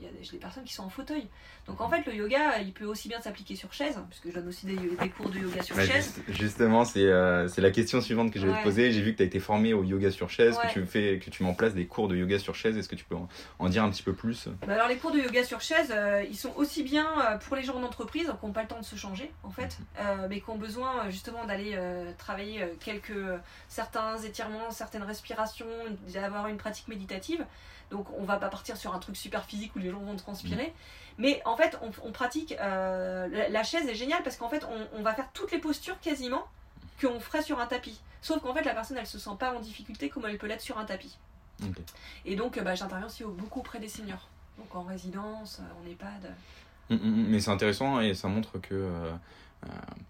il 0.00 0.04
y 0.04 0.08
a 0.08 0.10
des, 0.32 0.38
personnes 0.38 0.64
qui 0.64 0.72
sont 0.74 0.82
en 0.82 0.88
fauteuil. 0.88 1.28
Donc 1.68 1.80
en 1.80 1.88
fait, 1.88 2.04
le 2.06 2.14
yoga, 2.14 2.58
il 2.58 2.72
peut 2.72 2.86
aussi 2.86 3.06
bien 3.08 3.20
s'appliquer 3.20 3.54
sur 3.54 3.72
chaise, 3.72 3.96
puisque 4.08 4.28
je 4.28 4.32
donne 4.32 4.48
aussi 4.48 4.66
des, 4.66 4.74
des 4.76 5.08
cours 5.10 5.28
de 5.28 5.38
yoga 5.38 5.62
sur 5.62 5.76
Ouais, 5.76 5.86
chaise. 5.86 6.14
juste- 6.26 6.40
justement, 6.40 6.84
c'est 6.84 7.04
euh, 7.04 7.46
la 7.58 7.70
question 7.70 8.00
suivante 8.00 8.32
que 8.32 8.40
je 8.40 8.46
vais 8.46 8.52
Ouais. 8.52 8.58
te 8.58 8.64
poser. 8.64 8.90
J'ai 8.90 9.02
vu 9.02 9.12
que 9.12 9.18
tu 9.18 9.22
as 9.22 9.26
été 9.26 9.38
formé 9.38 9.74
au 9.74 9.84
yoga 9.84 10.10
sur 10.10 10.28
chaise, 10.30 10.56
Ouais. 10.56 10.66
que 10.68 10.72
tu 10.72 10.84
fais 10.86 11.20
que 11.20 11.30
tu 11.30 11.44
mets 11.44 11.50
en 11.50 11.54
place 11.54 11.74
des 11.74 11.86
cours 11.86 12.08
de 12.08 12.16
yoga 12.16 12.38
sur 12.40 12.54
chaise. 12.56 12.76
Est-ce 12.76 12.88
que 12.88 12.96
tu 12.96 13.04
peux 13.04 13.14
en, 13.16 13.28
en 13.60 13.68
dire 13.68 13.84
un 13.84 13.90
petit 13.90 14.02
peu 14.02 14.14
plus? 14.14 14.48
Bah 14.66 14.74
alors 14.74 14.88
les 14.88 14.96
cours 14.96 15.12
de 15.12 15.18
yoga 15.18 15.44
sur 15.44 15.60
chaise, 15.60 15.92
euh, 15.94 16.24
ils 16.28 16.36
sont 16.36 16.52
aussi 16.56 16.82
bien 16.82 17.06
euh, 17.20 17.36
pour 17.38 17.54
les 17.54 17.62
gens 17.62 17.78
d'entreprise 17.78 18.32
qui 18.40 18.46
n'ont 18.46 18.52
pas 18.52 18.62
le 18.62 18.68
temps 18.68 18.80
de 18.80 18.84
se 18.84 18.96
changer 18.96 19.30
en 19.44 19.50
fait, 19.50 19.78
euh, 20.00 20.26
mais 20.28 20.40
qui 20.40 20.50
ont 20.50 20.56
besoin 20.58 21.10
justement 21.10 21.44
d'aller 21.44 21.78
travailler 22.16 22.64
quelques 22.80 23.12
certains 23.68 24.16
étirements, 24.18 24.70
certaines 24.70 25.02
respirations, 25.02 25.66
d'avoir 26.12 26.48
une 26.48 26.56
pratique 26.56 26.88
méditative. 26.88 27.44
Donc 27.90 28.07
on 28.18 28.24
va 28.24 28.36
pas 28.36 28.48
partir 28.48 28.76
sur 28.76 28.94
un 28.94 28.98
truc 28.98 29.16
super 29.16 29.44
physique 29.44 29.74
où 29.76 29.78
les 29.78 29.90
gens 29.90 29.98
vont 30.00 30.16
transpirer, 30.16 30.72
mais 31.18 31.42
en 31.44 31.56
fait 31.56 31.78
on, 31.82 31.90
on 32.08 32.12
pratique. 32.12 32.54
euh, 32.60 33.26
la, 33.28 33.48
la 33.48 33.62
chaise 33.64 33.86
est 33.88 33.94
géniale 33.94 34.22
parce 34.22 34.36
qu'en 34.36 34.48
fait 34.48 34.64
on, 34.64 34.98
on 34.98 35.02
va 35.02 35.14
faire 35.14 35.28
toutes 35.32 35.50
les 35.52 35.58
postures 35.58 35.98
quasiment 36.00 36.44
qu'on 37.00 37.20
ferait 37.20 37.42
sur 37.42 37.58
un 37.60 37.66
tapis. 37.66 38.00
Sauf 38.22 38.40
qu'en 38.42 38.54
fait 38.54 38.64
la 38.64 38.74
personne 38.74 38.96
elle 38.98 39.06
se 39.06 39.18
sent 39.18 39.36
pas 39.38 39.54
en 39.54 39.60
difficulté 39.60 40.08
comme 40.08 40.26
elle 40.26 40.38
peut 40.38 40.46
l'être 40.48 40.60
sur 40.62 40.78
un 40.78 40.84
tapis. 40.84 41.16
Et 42.24 42.36
donc, 42.36 42.56
euh, 42.56 42.62
bah, 42.62 42.74
j'interviens 42.76 43.06
aussi 43.06 43.24
au- 43.24 43.30
beaucoup 43.32 43.60
auprès 43.60 43.80
des 43.80 43.88
seniors. 43.88 44.28
Donc 44.58 44.72
en 44.74 44.82
résidence, 44.82 45.60
euh, 45.60 45.82
en 45.82 45.90
EHPAD. 45.90 46.34
Mm, 46.90 46.94
mm, 46.94 46.98
mm. 46.98 47.26
Mais 47.30 47.40
c'est 47.40 47.50
intéressant 47.50 48.00
et 48.00 48.14
ça 48.14 48.28
montre 48.28 48.58
que, 48.58 48.74
euh, 48.74 49.12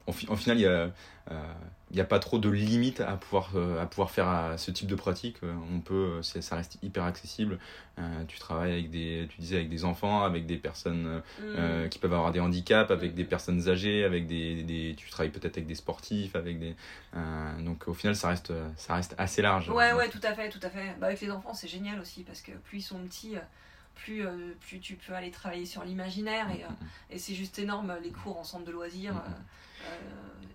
en, 0.07 0.11
en 0.33 0.37
final, 0.37 0.59
il 0.59 0.63
y 0.63 0.67
a, 0.67 0.91
euh, 1.31 1.53
il 1.91 1.97
y 1.97 2.01
a 2.01 2.05
pas 2.05 2.19
trop 2.19 2.39
de 2.39 2.49
limites 2.51 3.01
à 3.01 3.17
pouvoir, 3.17 3.51
euh, 3.55 3.83
à 3.83 3.87
pouvoir 3.87 4.11
faire 4.11 4.29
à 4.29 4.59
ce 4.59 4.71
type 4.71 4.87
de 4.89 4.95
pratique. 4.95 5.37
Euh, 5.43 5.55
On 5.75 5.81
peut, 5.81 6.21
euh, 6.21 6.23
ça 6.23 6.57
reste 6.57 6.79
hyper 6.83 7.05
accessible. 7.05 7.59
Euh, 7.99 8.25
tu 8.29 8.39
travailles 8.39 8.73
avec 8.73 8.91
des, 8.91 9.27
tu 9.31 9.41
disais 9.41 9.57
avec 9.57 9.69
des 9.71 9.85
enfants, 9.85 10.23
avec 10.23 10.47
des 10.47 10.57
personnes 10.57 11.07
euh, 11.07 11.21
euh, 11.41 11.87
Mm. 11.87 11.89
qui 11.89 11.99
peuvent 11.99 12.13
avoir 12.13 12.31
des 12.33 12.41
handicaps, 12.41 12.91
avec 12.91 13.13
Mm. 13.13 13.17
des 13.17 13.25
personnes 13.25 13.69
âgées, 13.69 14.05
avec 14.05 14.27
des, 14.27 14.63
des 14.65 14.95
tu 14.97 15.09
travailles 15.11 15.33
peut-être 15.33 15.57
avec 15.57 15.67
des 15.67 15.75
sportifs, 15.75 16.37
avec 16.37 16.59
des, 16.59 16.77
euh, 17.17 17.63
donc 17.63 17.89
au 17.89 17.95
final, 17.95 18.17
ça 18.17 18.29
reste, 18.29 18.53
ça 18.77 18.95
reste 18.95 19.15
assez 19.19 19.41
large. 19.43 19.71
Ouais, 19.71 19.93
ouais, 19.95 20.09
tout 20.11 20.21
à 20.23 20.35
fait, 20.35 20.51
tout 20.51 20.61
à 20.63 20.69
fait. 20.71 20.95
Bah, 21.01 21.07
avec 21.09 21.21
les 21.21 21.31
enfants, 21.31 21.55
c'est 21.55 21.69
génial 21.69 21.99
aussi 22.01 22.23
parce 22.23 22.41
que 22.43 22.53
plus 22.53 22.79
ils 22.79 22.83
sont 22.83 22.99
petits, 23.01 23.37
euh, 24.09 24.55
plus, 24.55 24.57
plus 24.61 24.81
tu 24.81 24.95
peux 24.95 25.15
aller 25.15 25.31
travailler 25.31 25.67
sur 25.67 25.85
l'imaginaire. 25.85 26.49
Et, 26.51 26.65
et 27.15 27.19
c'est 27.19 27.35
juste 27.35 27.59
énorme, 27.59 27.97
les 28.03 28.11
cours 28.11 28.39
en 28.39 28.45
centre 28.45 28.65
de 28.65 28.73
loisirs. 28.73 29.23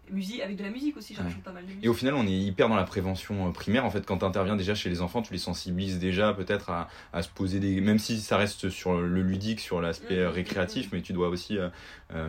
Musique, 0.09 0.41
avec 0.41 0.57
de 0.57 0.63
la 0.63 0.69
musique 0.69 0.95
aussi, 0.95 1.15
j'en 1.15 1.23
pas 1.43 1.51
mal 1.51 1.63
de 1.63 1.69
musique. 1.69 1.83
Et 1.83 1.87
au 1.87 1.93
final, 1.93 2.13
on 2.13 2.27
est 2.27 2.31
hyper 2.31 2.69
dans 2.69 2.75
la 2.75 2.83
prévention 2.83 3.51
primaire. 3.51 3.85
En 3.85 3.89
fait, 3.89 4.05
quand 4.05 4.19
tu 4.19 4.25
interviens 4.25 4.55
déjà 4.55 4.75
chez 4.75 4.89
les 4.89 5.01
enfants, 5.01 5.21
tu 5.21 5.33
les 5.33 5.39
sensibilises 5.39 5.97
déjà 5.97 6.33
peut-être 6.33 6.69
à, 6.69 6.87
à, 7.13 7.23
se 7.23 7.29
poser 7.29 7.59
des. 7.59 7.81
Même 7.81 7.99
si 7.99 8.19
ça 8.19 8.37
reste 8.37 8.69
sur 8.69 8.99
le 8.99 9.21
ludique, 9.21 9.59
sur 9.59 9.81
l'aspect 9.81 10.27
récréatif, 10.27 10.89
mais 10.91 11.01
tu 11.01 11.13
dois 11.13 11.29
aussi, 11.29 11.57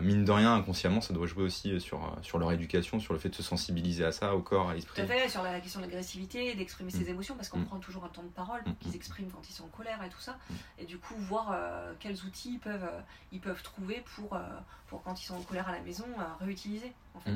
mine 0.01 0.25
de 0.25 0.31
rien, 0.31 0.55
inconsciemment, 0.55 1.01
ça 1.01 1.13
doit 1.13 1.27
jouer 1.27 1.43
aussi 1.43 1.79
sur, 1.79 2.17
sur 2.21 2.39
leur 2.39 2.51
éducation, 2.51 2.99
sur 2.99 3.13
le 3.13 3.19
fait 3.19 3.29
de 3.29 3.35
se 3.35 3.43
sensibiliser 3.43 4.03
à 4.03 4.11
ça, 4.11 4.35
au 4.35 4.41
corps, 4.41 4.69
à 4.69 4.73
l'esprit. 4.73 5.05
Tout 5.05 5.11
à 5.11 5.15
fait, 5.15 5.29
sur 5.29 5.43
la 5.43 5.59
question 5.59 5.79
de 5.79 5.85
l'agressivité, 5.85 6.55
d'exprimer 6.55 6.89
ses 6.89 7.09
émotions, 7.09 7.35
parce 7.35 7.49
qu'on 7.49 7.63
prend 7.63 7.79
toujours 7.79 8.05
un 8.05 8.09
temps 8.09 8.23
de 8.23 8.29
parole 8.29 8.63
pour 8.63 8.77
qu'ils 8.79 8.95
expriment 8.95 9.29
quand 9.29 9.47
ils 9.49 9.53
sont 9.53 9.65
en 9.65 9.69
colère 9.69 10.01
et 10.03 10.09
tout 10.09 10.19
ça. 10.19 10.37
Et 10.77 10.85
du 10.85 10.97
coup, 10.97 11.15
voir 11.17 11.51
euh, 11.51 11.93
quels 11.99 12.23
outils 12.25 12.53
ils 12.53 12.59
peuvent, 12.59 12.83
euh, 12.83 12.99
ils 13.31 13.39
peuvent 13.39 13.61
trouver 13.61 14.03
pour, 14.15 14.35
euh, 14.35 14.39
pour 14.87 15.03
quand 15.03 15.21
ils 15.21 15.25
sont 15.25 15.35
en 15.35 15.41
colère 15.41 15.67
à 15.67 15.71
la 15.71 15.81
maison, 15.81 16.05
réutiliser. 16.39 16.91
En 17.15 17.19
fait. 17.21 17.31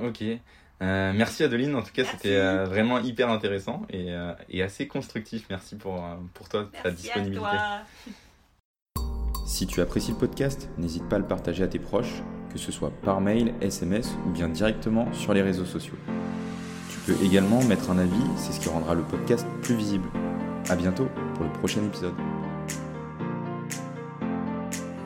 ok. 0.00 0.24
merci 0.80 1.44
Adeline, 1.44 1.74
en 1.74 1.82
tout 1.82 1.92
cas 1.92 2.04
c'était 2.04 2.38
vraiment 2.64 2.98
hyper 2.98 3.30
intéressant 3.30 3.82
et, 3.90 4.14
et, 4.48 4.62
assez 4.62 4.86
constructif. 4.86 5.46
Merci 5.50 5.76
pour, 5.76 6.02
pour 6.34 6.48
toi, 6.48 6.68
ta 6.82 6.90
disponibilité. 6.90 7.44
À 7.44 7.84
toi. 8.04 8.12
Si 9.48 9.66
tu 9.66 9.80
apprécies 9.80 10.10
le 10.10 10.18
podcast, 10.18 10.68
n'hésite 10.76 11.08
pas 11.08 11.16
à 11.16 11.18
le 11.18 11.26
partager 11.26 11.64
à 11.64 11.68
tes 11.68 11.78
proches, 11.78 12.22
que 12.52 12.58
ce 12.58 12.70
soit 12.70 12.90
par 13.02 13.22
mail, 13.22 13.54
SMS 13.62 14.14
ou 14.26 14.30
bien 14.30 14.46
directement 14.46 15.10
sur 15.14 15.32
les 15.32 15.40
réseaux 15.40 15.64
sociaux. 15.64 15.96
Tu 16.90 16.98
peux 17.00 17.24
également 17.24 17.64
mettre 17.64 17.90
un 17.90 17.96
avis, 17.96 18.12
c'est 18.36 18.52
ce 18.52 18.60
qui 18.60 18.68
rendra 18.68 18.94
le 18.94 19.02
podcast 19.02 19.46
plus 19.62 19.74
visible. 19.74 20.06
A 20.68 20.76
bientôt 20.76 21.08
pour 21.34 21.44
le 21.44 21.50
prochain 21.50 21.82
épisode. 21.82 22.12